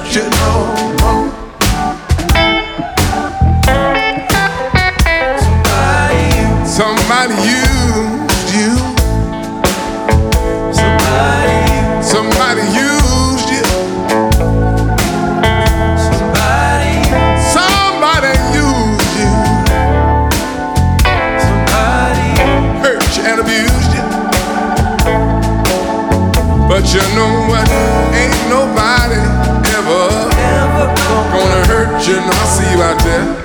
you 26.95 27.01
know 27.15 27.47
what? 27.51 27.67
Ain't 28.15 28.49
nobody 28.49 29.19
ever, 29.75 30.07
gonna 31.33 31.67
hurt 31.67 32.07
you. 32.07 32.15
No, 32.15 32.31
I 32.31 32.45
see 32.45 32.71
you 32.71 32.81
out 32.81 33.03
there. 33.03 33.44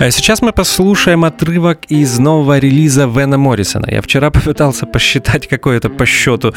Сейчас 0.00 0.42
мы 0.42 0.52
послушаем 0.52 1.24
отрывок 1.24 1.80
из 1.88 2.18
нового 2.20 2.58
релиза 2.58 3.06
Вена 3.06 3.36
Моррисона. 3.36 3.86
Я 3.90 4.00
вчера 4.00 4.30
попытался 4.30 4.86
посчитать, 4.86 5.48
какой 5.48 5.76
это 5.76 5.90
по 5.90 6.06
счету 6.06 6.54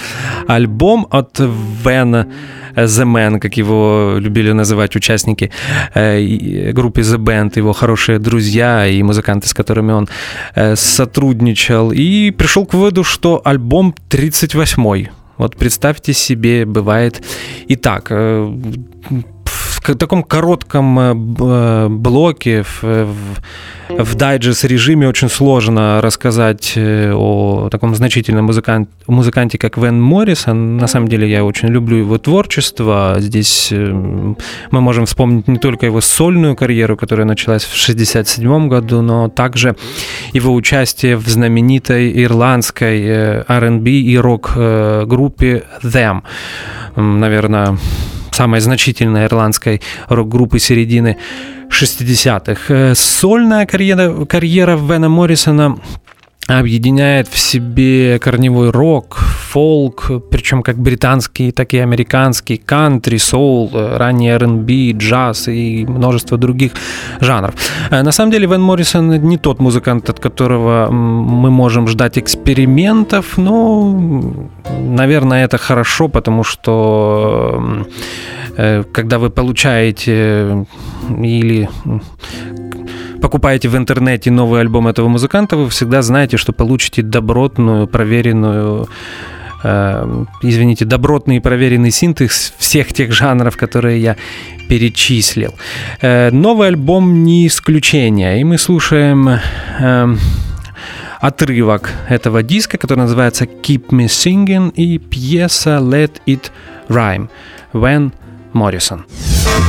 альбом 0.48 1.08
от 1.10 1.40
Вена 1.40 2.28
The 2.76 3.04
Man, 3.06 3.40
как 3.40 3.58
его 3.58 4.18
любили 4.20 4.52
называть 4.52 4.96
участники 4.96 5.52
э, 5.96 6.20
и- 6.22 6.72
группы 6.72 7.02
The 7.02 7.18
Band, 7.18 7.54
его 7.58 7.74
хорошие 7.74 8.20
друзья 8.20 8.86
и 8.86 9.02
музыканты, 9.02 9.48
с 9.48 9.54
которыми 9.56 9.92
он 9.92 10.08
э, 10.54 10.76
сотрудничал. 10.76 11.92
И 11.92 12.30
пришел 12.32 12.68
к 12.68 12.76
выводу, 12.76 13.04
что 13.04 13.42
альбом 13.44 13.96
38-й. 14.10 15.10
Вот 15.38 15.58
представьте 15.58 16.14
себе, 16.14 16.66
бывает 16.66 17.24
и 17.68 17.76
так. 17.76 18.12
Э, 19.88 19.94
В 19.94 19.98
таком 19.98 20.24
коротком 20.24 21.00
э, 21.00 21.14
э, 21.40 21.88
блоке, 21.90 22.64
в, 22.64 22.84
в- 22.84 23.42
в 23.90 24.16
дайджест 24.16 24.64
режиме 24.64 25.08
очень 25.10 25.28
сложно 25.30 26.00
рассказать 26.02 26.74
э, 26.78 27.12
о 27.14 27.68
таком 27.70 27.94
значительном 27.96 28.46
музыкант, 28.46 28.90
музыканте, 29.08 29.58
как 29.58 29.78
Вен 29.78 30.02
Моррисон. 30.02 30.78
На 30.78 30.88
самом 30.88 31.08
деле 31.10 31.30
я 31.30 31.44
очень 31.44 31.68
люблю 31.68 31.98
его 31.98 32.18
творчество. 32.18 33.16
Здесь 33.20 33.70
э, 33.72 33.92
мы 34.72 34.82
можем 34.82 35.06
вспомнить 35.06 35.48
не 35.48 35.58
только 35.58 35.86
его 35.88 36.00
сольную 36.02 36.56
карьеру, 36.56 36.96
которая 36.96 37.26
началась 37.26 37.64
в 37.64 37.74
1967 37.74 38.68
году, 38.70 39.02
но 39.02 39.28
также 39.28 39.76
его 40.34 40.54
участие 40.54 41.18
в 41.18 41.28
знаменитой 41.28 42.24
ирландской 42.24 43.02
э, 43.06 43.44
R&B 43.48 43.90
и 43.92 44.18
рок-группе 44.18 45.64
Them. 45.84 46.22
Наверное, 46.96 47.78
самой 48.32 48.60
значительной 48.62 49.26
ирландской 49.26 49.82
рок-группы 50.08 50.60
середины 50.60 51.18
60-х. 51.70 52.62
Э, 52.74 52.96
Сольная 52.96 53.66
карьера, 53.66 54.26
карьера 54.26 54.78
Вена 54.78 55.10
Моррисона 55.10 55.78
объединяет 56.60 57.28
в 57.28 57.38
себе 57.38 58.20
корневой 58.20 58.72
рок, 58.72 59.18
фолк, 59.52 60.12
причем 60.30 60.64
как 60.64 60.78
британский, 60.78 61.52
так 61.52 61.74
и 61.74 61.78
американский, 61.78 62.58
кантри, 62.58 63.18
соул, 63.18 63.70
э, 63.74 63.98
ранний 63.98 64.30
R&B, 64.30 64.92
джаз 64.98 65.48
и 65.48 65.86
множество 65.86 66.38
других 66.38 66.72
жанров. 67.20 67.54
Э, 67.92 68.04
На 68.04 68.12
самом 68.12 68.32
деле 68.32 68.48
Вен 68.48 68.62
Моррисон 68.62 69.10
не 69.10 69.38
тот 69.38 69.60
музыкант, 69.60 70.10
от 70.10 70.20
которого 70.20 70.90
мы 70.92 71.50
можем 71.52 71.88
ждать 71.88 72.18
экспериментов, 72.18 73.38
но, 73.38 74.34
наверное, 74.80 75.46
это 75.46 75.58
хорошо, 75.58 76.08
потому 76.08 76.44
что 76.44 77.86
э, 78.58 78.84
когда 78.94 79.18
вы 79.18 79.30
получаете 79.30 80.66
или 81.10 81.70
покупаете 83.22 83.70
в 83.70 83.78
интернете 83.78 84.32
новый 84.32 84.62
альбом 84.62 84.88
этого 84.88 85.08
музыканта, 85.08 85.56
вы 85.56 85.70
всегда 85.70 86.02
знаете, 86.02 86.38
что 86.38 86.54
получите 86.54 87.02
добротную, 87.02 87.88
проверенную 87.88 88.88
э, 89.64 90.26
извините, 90.42 90.86
добротный 90.86 91.38
и 91.38 91.40
проверенный 91.40 91.92
синтез 91.92 92.54
всех 92.58 92.94
тех 92.94 93.14
жанров, 93.14 93.56
которые 93.58 94.02
я 94.02 94.16
перечислил. 94.68 95.54
Э, 96.02 96.32
новый 96.32 96.68
альбом 96.70 97.24
не 97.24 97.48
исключение, 97.48 98.42
и 98.42 98.44
мы 98.44 98.58
слушаем 98.58 99.30
э, 99.30 100.16
отрывок 101.20 101.92
этого 102.10 102.44
диска, 102.44 102.78
который 102.78 103.00
называется 103.00 103.46
Keep 103.46 103.90
Me 103.90 104.06
Singing 104.06 104.74
и 104.74 104.98
пьеса 104.98 105.80
Let 105.82 106.14
It 106.26 106.52
Rhyme. 106.90 107.30
Вен 107.74 108.12
Моррисон. 108.54 109.06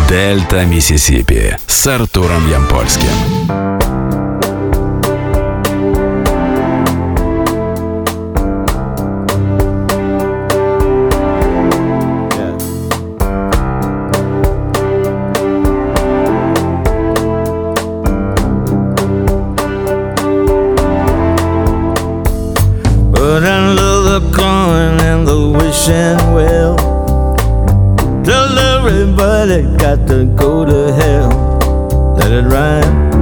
Дельта 0.09 0.65
Миссисипи 0.65 1.57
с 1.67 1.87
Артуром 1.87 2.49
Ямпольским. 2.51 4.02
Everybody 29.43 29.77
got 29.77 30.07
to 30.07 30.25
go 30.37 30.65
to 30.65 30.93
hell. 30.93 32.15
Let 32.17 32.31
it 32.31 32.45
rhyme. 32.45 33.13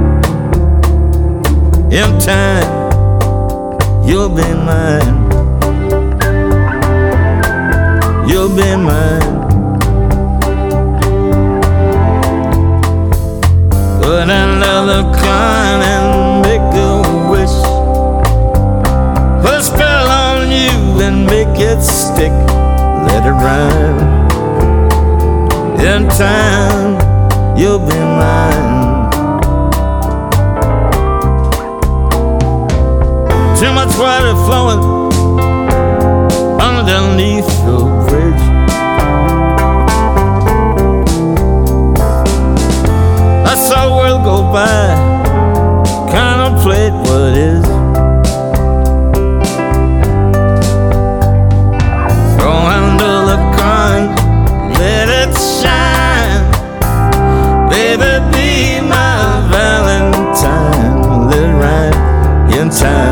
In 1.91 2.19
time, 2.19 4.07
you'll 4.07 4.29
be 4.29 4.43
mine. 4.43 5.17
You'll 8.29 8.55
be 8.55 8.75
mine. 8.75 9.39
Put 14.01 14.29
another 14.29 15.01
corn 15.17 15.81
and 15.81 16.41
make 16.43 16.73
a 16.75 17.01
wish. 17.31 17.57
Put 19.43 19.55
a 19.55 19.63
spell 19.63 20.07
on 20.07 20.49
you 20.49 21.01
and 21.01 21.25
make 21.25 21.59
it 21.59 21.81
stick. 21.81 22.31
Let 23.07 23.25
it 23.25 23.31
rhyme. 23.31 24.20
In 25.81 26.07
time, 26.09 27.57
you'll 27.57 27.79
be 27.79 27.97
mine. 27.97 29.09
Too 33.57 33.73
much 33.73 33.97
water 33.97 34.35
flowing 34.45 35.11
underneath 36.61 37.47
the 37.65 37.79
bridge. 38.07 38.43
I 43.47 43.55
saw 43.55 43.87
a 43.87 43.97
world 43.97 44.23
go 44.23 44.43
by, 44.53 44.93
contemplate 46.11 46.93
what 46.93 47.35
is. 47.35 47.70
time. 62.81 63.10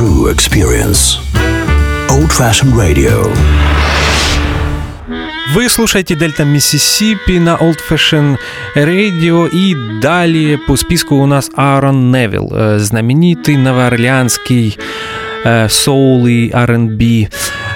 True 0.00 0.32
experience. 0.34 1.18
Old 2.08 2.32
fashioned 2.32 2.74
radio. 2.74 3.30
Вы 5.54 5.68
слушаете 5.68 6.14
Дельта 6.14 6.44
Миссисипи 6.44 7.38
на 7.38 7.56
Old 7.56 7.80
Fashion 7.86 8.38
Radio 8.74 9.46
и 9.50 9.76
далее 10.00 10.56
по 10.56 10.76
списку 10.76 11.16
у 11.16 11.26
нас 11.26 11.50
Аарон 11.54 12.10
Невилл, 12.10 12.50
э, 12.50 12.78
знаменитый 12.78 13.58
новоорлеанский 13.58 14.78
э, 15.44 15.68
соул 15.68 16.26
и 16.26 16.50
R&B 16.50 17.28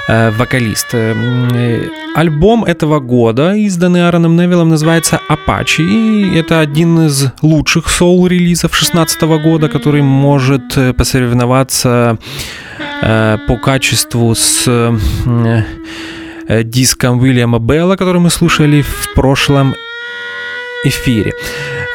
вокалист. 0.09 0.95
Альбом 2.15 2.65
этого 2.65 3.01
года, 3.01 3.55
изданный 3.55 4.07
Аароном 4.07 4.37
Невиллом, 4.37 4.69
называется 4.69 5.21
«Апачи», 5.29 5.83
и 5.83 6.37
это 6.37 6.61
один 6.61 7.07
из 7.07 7.33
лучших 7.43 7.89
соул-релизов 7.89 8.71
2016 8.73 9.23
года, 9.43 9.69
который 9.69 10.03
может 10.03 10.97
посоревноваться 10.97 12.19
по 13.01 13.57
качеству 13.63 14.35
с 14.35 14.69
Э, 16.47 16.63
диском 16.63 17.21
Уильяма 17.21 17.59
Белла, 17.59 17.97
который 17.97 18.21
мы 18.21 18.29
слушали 18.29 18.83
в 18.83 19.15
прошлом 19.15 19.75
эфире. 20.85 21.33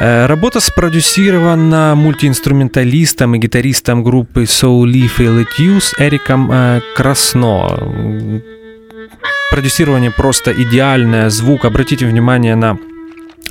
Э, 0.00 0.26
работа 0.26 0.60
спродюсирована 0.60 1.94
мультиинструменталистом 1.94 3.34
и 3.34 3.38
гитаристом 3.38 4.02
группы 4.02 4.44
Soul 4.44 4.84
Leaf 4.84 5.12
и 5.18 5.24
Let 5.24 5.48
Use 5.58 5.94
Эриком 5.98 6.50
э, 6.52 6.80
Красно. 6.96 8.42
Продюсирование 9.50 10.10
просто 10.10 10.52
идеальное, 10.52 11.28
звук, 11.28 11.64
обратите 11.64 12.06
внимание 12.06 12.54
на 12.54 12.78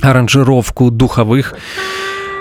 аранжировку 0.00 0.90
духовых 0.90 1.54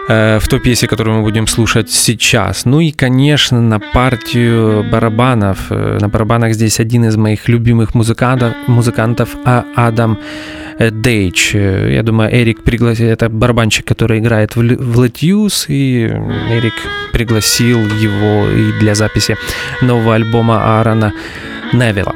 в 0.09 0.41
той 0.49 0.59
пьесе, 0.59 0.87
которую 0.87 1.17
мы 1.17 1.23
будем 1.23 1.45
слушать 1.45 1.91
сейчас. 1.91 2.65
Ну 2.65 2.79
и, 2.79 2.91
конечно, 2.91 3.61
на 3.61 3.79
партию 3.79 4.83
барабанов. 4.91 5.69
На 5.69 6.09
барабанах 6.09 6.53
здесь 6.53 6.79
один 6.79 7.05
из 7.05 7.15
моих 7.15 7.47
любимых 7.47 7.93
музыкантов, 7.93 8.53
музыкантов 8.65 9.29
Адам 9.75 10.17
Дейч. 10.79 11.53
Я 11.53 12.01
думаю, 12.01 12.33
Эрик 12.33 12.63
пригласил... 12.63 13.07
Это 13.07 13.29
барабанщик, 13.29 13.85
который 13.85 14.17
играет 14.17 14.55
в, 14.55 14.61
в 14.61 15.05
и 15.67 16.05
Эрик 16.49 16.73
пригласил 17.13 17.79
его 17.79 18.49
и 18.49 18.79
для 18.79 18.95
записи 18.95 19.37
нового 19.83 20.15
альбома 20.15 20.79
Аарона 20.79 21.13
Невилла. 21.71 22.15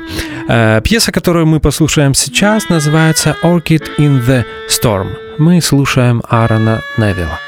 Пьеса, 0.82 1.12
которую 1.12 1.46
мы 1.46 1.60
послушаем 1.60 2.16
сейчас, 2.16 2.70
называется 2.70 3.36
«Orchid 3.44 3.84
in 4.00 4.26
the 4.26 4.46
Storm». 4.68 5.10
Мы 5.38 5.62
слушаем 5.62 6.24
Аарона 6.28 6.82
Невилла. 6.98 7.39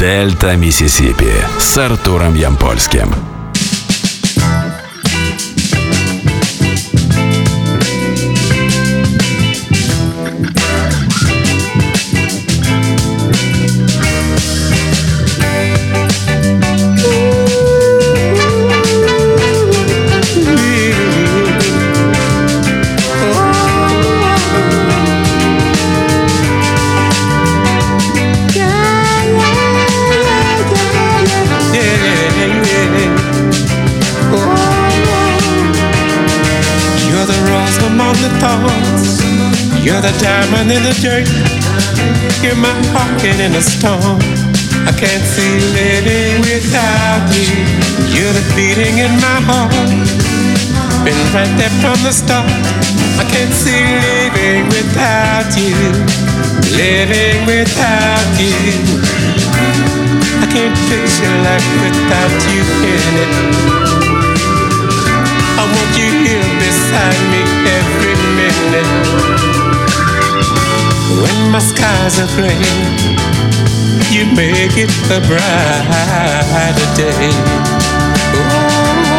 Дельта 0.00 0.56
Миссисипи 0.56 1.30
с 1.58 1.76
Артуром 1.76 2.32
Ямпольским. 2.32 3.14
In 40.70 40.82
the 40.86 40.94
dirt. 41.02 41.26
You're 42.42 42.54
my 42.54 42.70
pocket 42.94 43.36
in 43.42 43.54
a 43.58 43.62
storm. 43.62 44.22
I 44.86 44.92
can't 44.94 45.26
see 45.26 45.58
living 45.74 46.46
without 46.46 47.26
you. 47.34 47.58
You're 48.14 48.30
the 48.30 48.44
beating 48.54 49.02
in 49.02 49.10
my 49.18 49.38
heart. 49.50 49.74
Been 51.02 51.18
right 51.34 51.50
there 51.58 51.74
from 51.82 51.98
the 52.06 52.12
start. 52.14 52.46
I 53.18 53.24
can't 53.26 53.50
see 53.50 53.82
living 53.82 54.70
without 54.70 55.50
you. 55.58 55.74
Living 56.78 57.38
without 57.50 58.30
you. 58.38 58.54
I 60.38 60.46
can't 60.54 60.76
picture 60.86 61.34
life 61.42 61.70
without 61.82 62.36
you 62.46 62.62
in 62.94 63.12
it. 63.24 63.32
I 65.58 65.64
want 65.66 65.92
you 65.98 66.10
here 66.22 66.48
beside 66.62 67.22
me 67.32 67.42
every 67.66 68.14
minute. 68.38 69.39
When 71.18 71.50
my 71.50 71.58
skies 71.58 72.22
are 72.22 72.30
gray, 72.38 72.54
you 74.14 74.30
make 74.38 74.78
it 74.78 74.90
a 75.10 75.18
brighter 75.26 76.90
day. 76.94 77.34
Oh, 78.38 79.10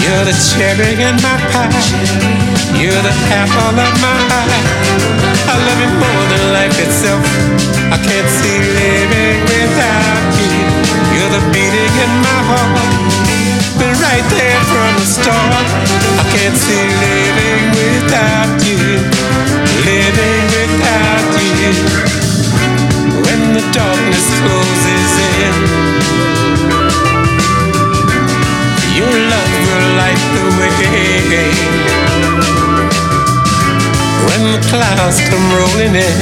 you're 0.00 0.24
the 0.24 0.32
cherry 0.48 0.96
in 0.96 1.16
my 1.20 1.36
pie. 1.52 1.68
You're 2.80 3.02
the 3.04 3.12
apple 3.28 3.76
of 3.76 3.92
my 4.00 4.16
eye. 4.40 4.64
I 5.52 5.54
love 5.68 5.80
you 5.84 5.92
more 6.00 6.24
than 6.32 6.42
life 6.56 6.76
itself. 6.80 7.20
I 7.92 7.98
can't 8.00 8.30
see 8.40 8.56
living 8.56 9.44
without 9.52 10.32
you. 10.40 10.64
You're 11.12 11.32
the 11.36 11.42
beating 11.52 11.94
in 12.04 12.12
my 12.24 12.40
heart. 12.48 12.72
Been 13.76 13.92
right 14.00 14.26
there 14.32 14.60
from 14.72 14.90
the 14.96 15.04
start. 15.04 15.66
I 16.16 16.24
can't 16.32 16.56
see 16.56 16.84
living 17.04 17.64
without 17.76 18.64
you 18.64 19.19
living 19.84 20.44
without 20.56 21.32
you. 21.60 21.72
When 23.24 23.40
the 23.56 23.64
darkness 23.72 24.26
closes 24.40 25.12
in, 25.40 25.54
your 28.98 29.14
love 29.32 29.54
will 29.66 29.88
light 30.00 30.24
the 30.36 30.44
way. 30.58 30.70
When 34.28 34.40
the 34.52 34.60
clouds 34.68 35.18
come 35.28 35.46
rolling 35.56 35.94
in, 35.94 36.18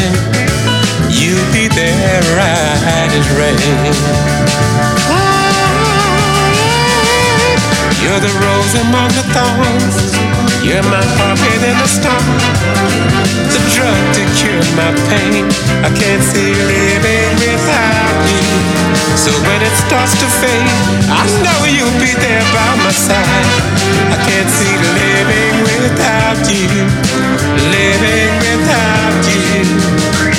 you'll 1.11 1.50
be 1.52 1.68
there 1.68 2.22
right 2.38 3.11
as 3.18 3.28
rain. 3.38 3.94
You're 8.02 8.20
the 8.20 8.32
rose 8.40 8.74
among 8.86 9.09
the 9.18 9.24
thorns. 9.34 10.28
You're 10.62 10.82
my 10.90 11.00
pocket 11.16 11.61
in 11.62 11.76
the 11.78 11.86
storm, 11.86 12.26
the 13.48 13.61
drug 13.72 14.00
to 14.14 14.22
cure 14.36 14.64
my 14.74 14.90
pain. 15.09 15.46
I 15.86 15.90
can't 15.94 16.22
see 16.22 16.50
living 16.50 17.32
without 17.38 18.18
you. 18.26 18.42
So 19.16 19.30
when 19.46 19.62
it 19.62 19.74
starts 19.86 20.18
to 20.18 20.26
fade, 20.42 20.74
I 21.11 21.24
know 21.42 21.59
you'll 21.64 21.98
be 22.02 22.12
there 22.18 22.44
by 22.52 22.70
my 22.82 22.90
side. 22.90 23.48
I 24.11 24.18
can't 24.26 24.50
see 24.50 24.74
living 24.98 25.56
without 25.62 26.42
you, 26.50 26.68
living 27.70 28.32
without 28.42 29.22
you. 29.30 30.38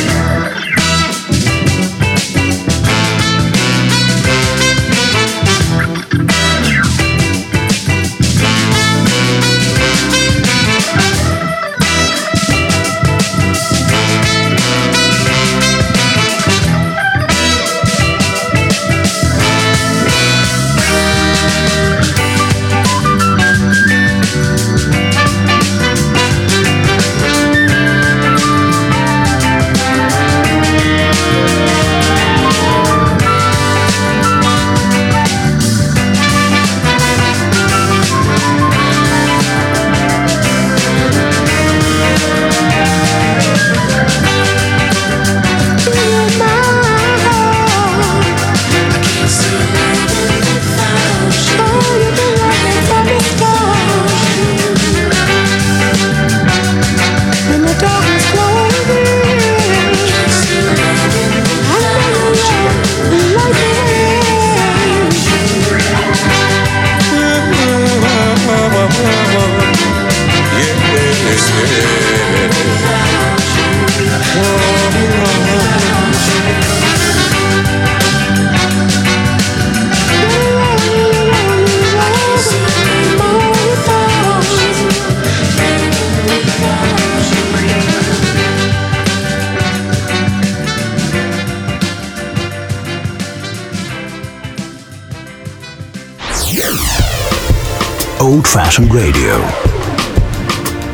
Old 98.60 98.66
Fashioned 98.66 98.94
Radio. 98.94 99.36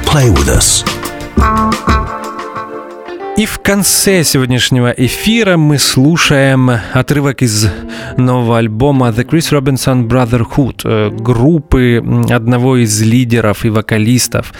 Play 0.05 0.30
with 0.30 0.49
us. 0.49 0.84
И 3.38 3.45
в 3.45 3.59
конце 3.59 4.24
сегодняшнего 4.24 4.93
эфира 4.95 5.57
мы 5.57 5.80
слушаем 5.80 6.70
отрывок 6.93 7.41
из 7.41 7.68
нового 8.18 8.58
альбома 8.58 9.10
The 9.10 9.26
Chris 9.26 9.51
Robinson 9.51 10.08
Brotherhood, 10.08 10.82
э, 10.84 11.10
группы 11.10 12.03
одного 12.30 12.78
из 12.78 13.01
лидеров 13.01 13.66
и 13.66 13.70
вокалистов 13.70 14.53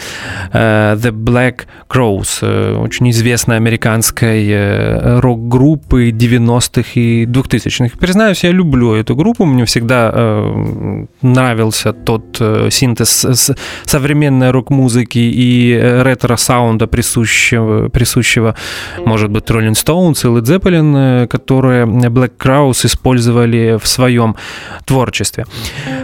э, 0.52 0.96
The 0.96 1.12
Black 1.12 1.66
Crows, 1.88 2.38
э, 2.42 2.76
очень 2.76 3.10
известной 3.10 3.56
американской 3.56 5.20
рок-группы 5.20 6.10
90-х 6.10 6.90
и 6.94 7.26
2000-х. 7.26 7.96
Признаюсь, 7.98 8.44
я 8.44 8.50
люблю 8.50 8.94
эту 8.94 9.14
группу, 9.14 9.44
мне 9.44 9.64
всегда 9.64 10.12
нравился 11.22 11.92
тот 11.92 12.40
синтез 12.70 13.52
современной 13.84 14.50
рок-музыки 14.50 15.18
и 15.18 15.78
ретро-саунда, 16.02 16.86
присущего, 16.86 17.88
присущего 17.88 18.54
может 19.04 19.30
быть, 19.30 19.44
Rolling 19.44 19.74
Stones 19.74 20.24
и 20.24 20.28
Led 20.28 20.44
Zeppelin, 20.44 21.26
которые 21.28 21.86
Black 21.86 22.32
Crowes 22.38 22.84
использовали 22.86 23.35
в 23.44 23.86
своем 23.86 24.36
творчестве. 24.84 25.44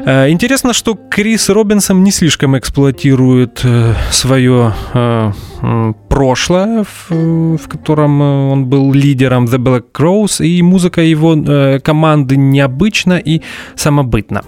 Э, 0.05 0.30
интересно, 0.30 0.72
что 0.72 0.95
Крис 0.95 1.49
Робинсон 1.49 2.03
не 2.03 2.11
слишком 2.11 2.57
эксплуатирует 2.57 3.61
э, 3.64 3.95
свое 4.11 4.72
э, 4.95 5.33
прошлое, 6.09 6.85
в, 7.09 7.68
котором 7.68 8.20
он 8.20 8.66
был 8.66 8.93
лидером 8.93 9.45
The 9.45 9.59
Black 9.59 9.85
Crowes, 9.93 10.45
и 10.45 10.62
музыка 10.62 11.03
его 11.03 11.37
команды 11.80 12.37
необычна 12.37 13.18
и 13.18 13.43
самобытна. 13.76 14.43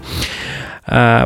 Э, 0.87 1.25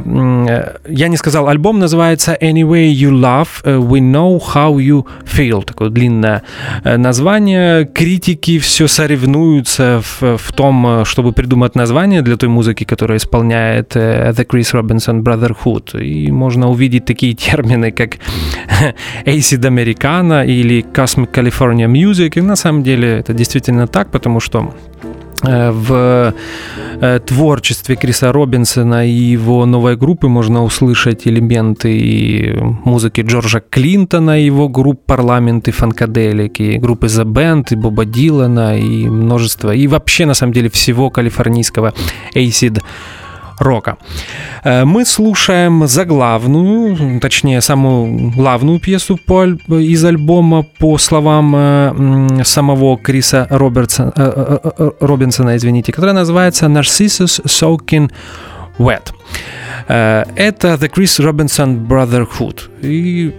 я 0.87 1.07
не 1.07 1.17
сказал, 1.17 1.47
альбом 1.47 1.79
называется 1.79 2.37
Anyway 2.39 2.91
You 2.91 3.11
Love, 3.11 3.47
э, 3.63 3.77
We 3.77 3.99
Know 3.99 4.39
How 4.39 4.75
You 4.77 5.05
Feel. 5.25 5.63
Такое 5.63 5.89
длинное 5.89 6.43
э, 6.83 6.97
название. 6.97 7.85
Критики 7.85 8.59
все 8.59 8.87
соревнуются 8.87 10.01
в, 10.01 10.37
в 10.37 10.51
том, 10.53 11.05
чтобы 11.05 11.33
придумать 11.33 11.75
название 11.75 12.21
для 12.21 12.37
той 12.37 12.49
музыки, 12.49 12.83
которая 12.83 13.17
исполняет 13.17 13.95
The 13.95 14.45
Chris 14.47 14.73
Robinson 14.73 15.21
Brotherhood. 15.21 16.01
И 16.01 16.31
можно 16.31 16.69
увидеть 16.69 17.05
такие 17.05 17.33
термины, 17.33 17.91
как 17.91 18.17
Acid 19.25 19.61
Americana 19.61 20.45
или 20.45 20.85
Cosmic 20.93 21.31
California 21.31 21.87
Music. 21.87 22.31
И 22.35 22.41
на 22.41 22.55
самом 22.55 22.83
деле 22.83 23.19
это 23.19 23.33
действительно 23.33 23.87
так, 23.87 24.11
потому 24.11 24.39
что 24.39 24.73
Э, 25.01 25.08
в 25.43 26.33
э, 27.01 27.19
творчестве 27.25 27.95
Криса 27.95 28.31
Робинсона 28.31 29.07
и 29.07 29.11
его 29.11 29.65
новой 29.65 29.95
группы 29.95 30.27
можно 30.27 30.63
услышать 30.63 31.27
элементы 31.27 32.57
музыки 32.83 33.21
Джорджа 33.21 33.61
Клинтона, 33.61 34.43
его 34.43 34.67
групп 34.69 35.05
«Парламент» 35.05 35.67
и 35.67 35.71
«Фанкаделик», 35.71 36.59
и 36.59 36.77
группы 36.77 37.07
The 37.07 37.23
Band, 37.23 37.67
и 37.71 37.75
Боба 37.75 38.05
Дилана, 38.05 38.77
и 38.77 39.07
множество, 39.07 39.71
и 39.73 39.87
вообще, 39.87 40.25
на 40.25 40.33
самом 40.33 40.53
деле, 40.53 40.69
всего 40.69 41.09
калифорнийского 41.09 41.93
acid 42.35 42.81
рока. 43.59 43.97
Мы 44.63 45.05
слушаем 45.05 45.87
заглавную, 45.87 47.19
точнее, 47.19 47.61
самую 47.61 48.31
главную 48.31 48.79
пьесу 48.79 49.17
по, 49.17 49.45
из 49.45 50.03
альбома 50.05 50.63
по 50.63 50.97
словам 50.97 52.43
самого 52.43 52.97
Криса 52.97 53.47
Робертса, 53.49 54.13
Робинсона, 54.99 55.57
извините, 55.57 55.91
которая 55.91 56.15
называется 56.15 56.65
«Narcissus 56.65 57.43
Soaking 57.45 58.11
Wet». 58.77 59.13
Это 59.87 60.75
The 60.75 60.89
Chris 60.89 61.19
Robinson 61.19 61.87
Brotherhood. 61.87 62.69
И 62.81 63.33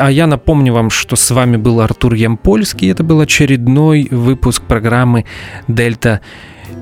а 0.00 0.10
я 0.10 0.26
напомню 0.26 0.72
вам, 0.72 0.90
что 0.90 1.16
с 1.16 1.30
вами 1.30 1.56
был 1.56 1.80
Артур 1.80 2.14
Ямпольский. 2.14 2.90
Это 2.90 3.04
был 3.04 3.20
очередной 3.20 4.08
выпуск 4.10 4.62
программы 4.62 5.24
«Дельта 5.68 6.20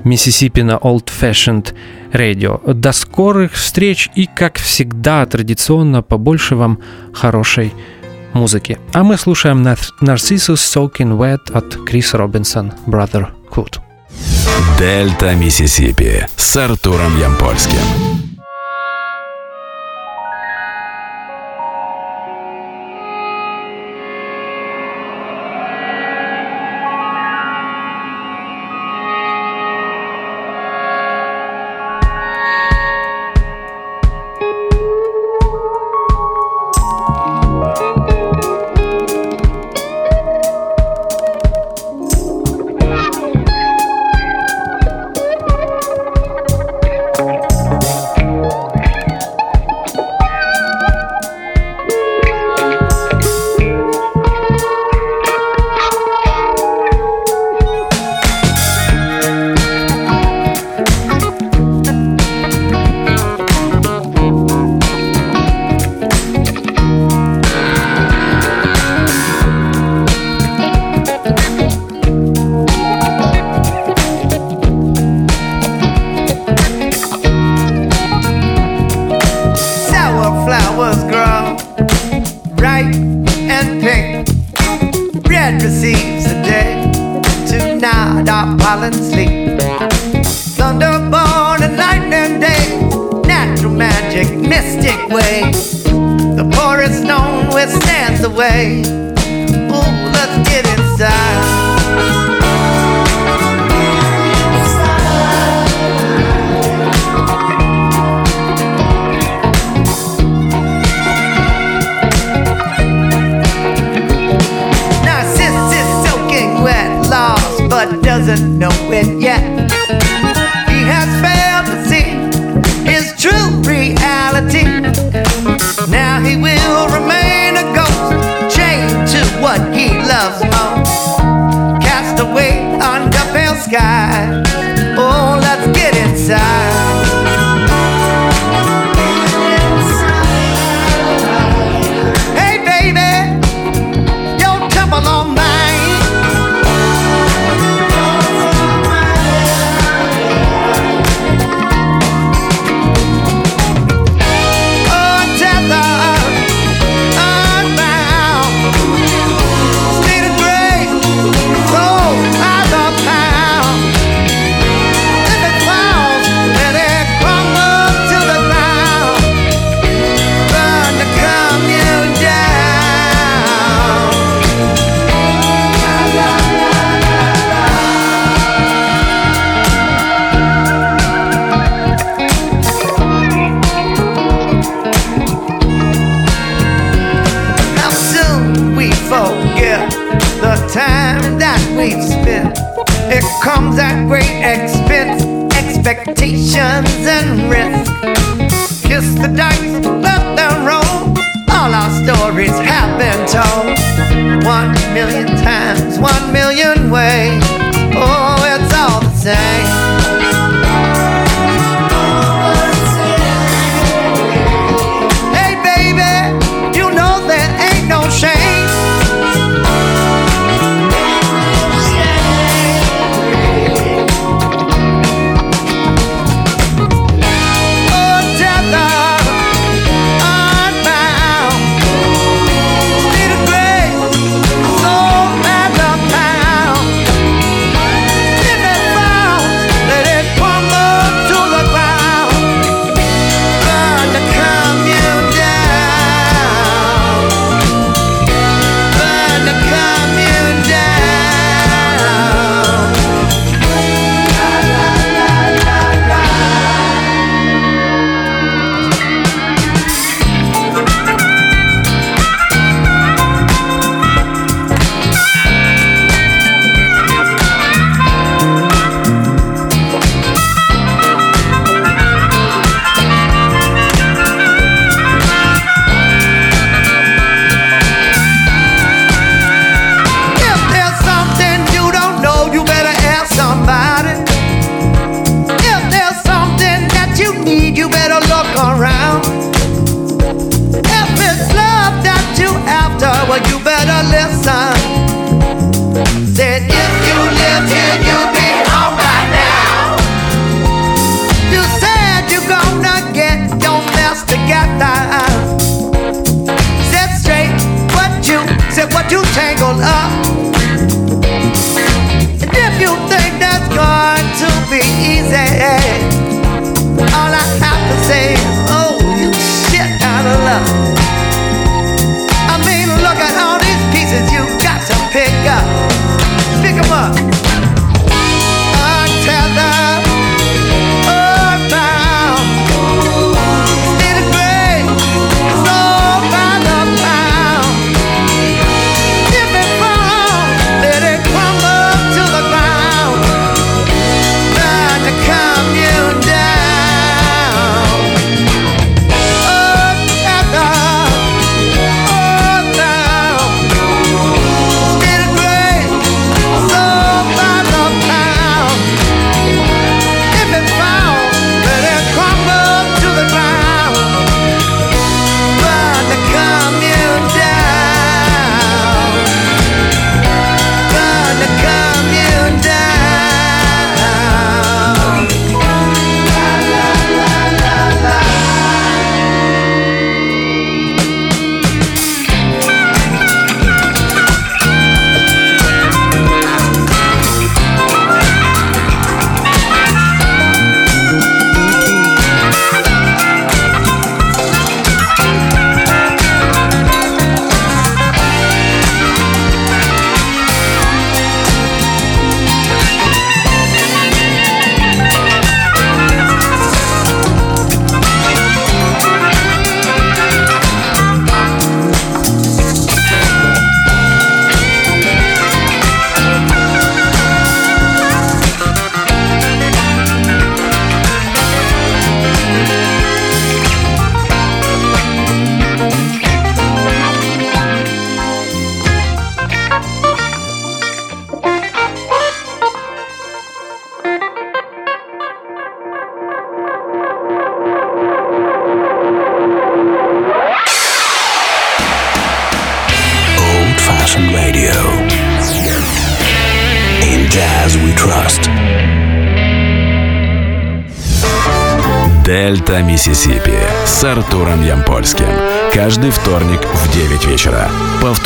Миссисипи 0.03 0.61
на 0.61 0.77
Old 0.77 1.09
Fashioned 1.21 1.73
Radio. 2.11 2.73
До 2.73 2.91
скорых 2.91 3.53
встреч 3.53 4.09
и, 4.15 4.25
как 4.25 4.57
всегда, 4.57 5.25
традиционно 5.25 6.01
побольше 6.01 6.55
вам 6.55 6.79
хорошей 7.13 7.73
музыки. 8.33 8.77
А 8.93 9.03
мы 9.03 9.17
слушаем 9.17 9.65
Narcissus 9.65 10.55
Soaking 10.55 11.17
Wet 11.17 11.51
от 11.53 11.85
Крис 11.85 12.13
Робинсон 12.13 12.73
Brotherhood. 12.85 13.79
Дельта 14.79 15.35
Миссисипи 15.35 16.27
с 16.35 16.57
Артуром 16.57 17.19
Ямпольским. 17.19 18.26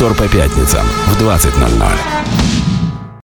Повтор 0.02 0.26
по 0.26 0.32
пятницам 0.32 0.84
в 1.06 1.22
20.00. 1.22 2.61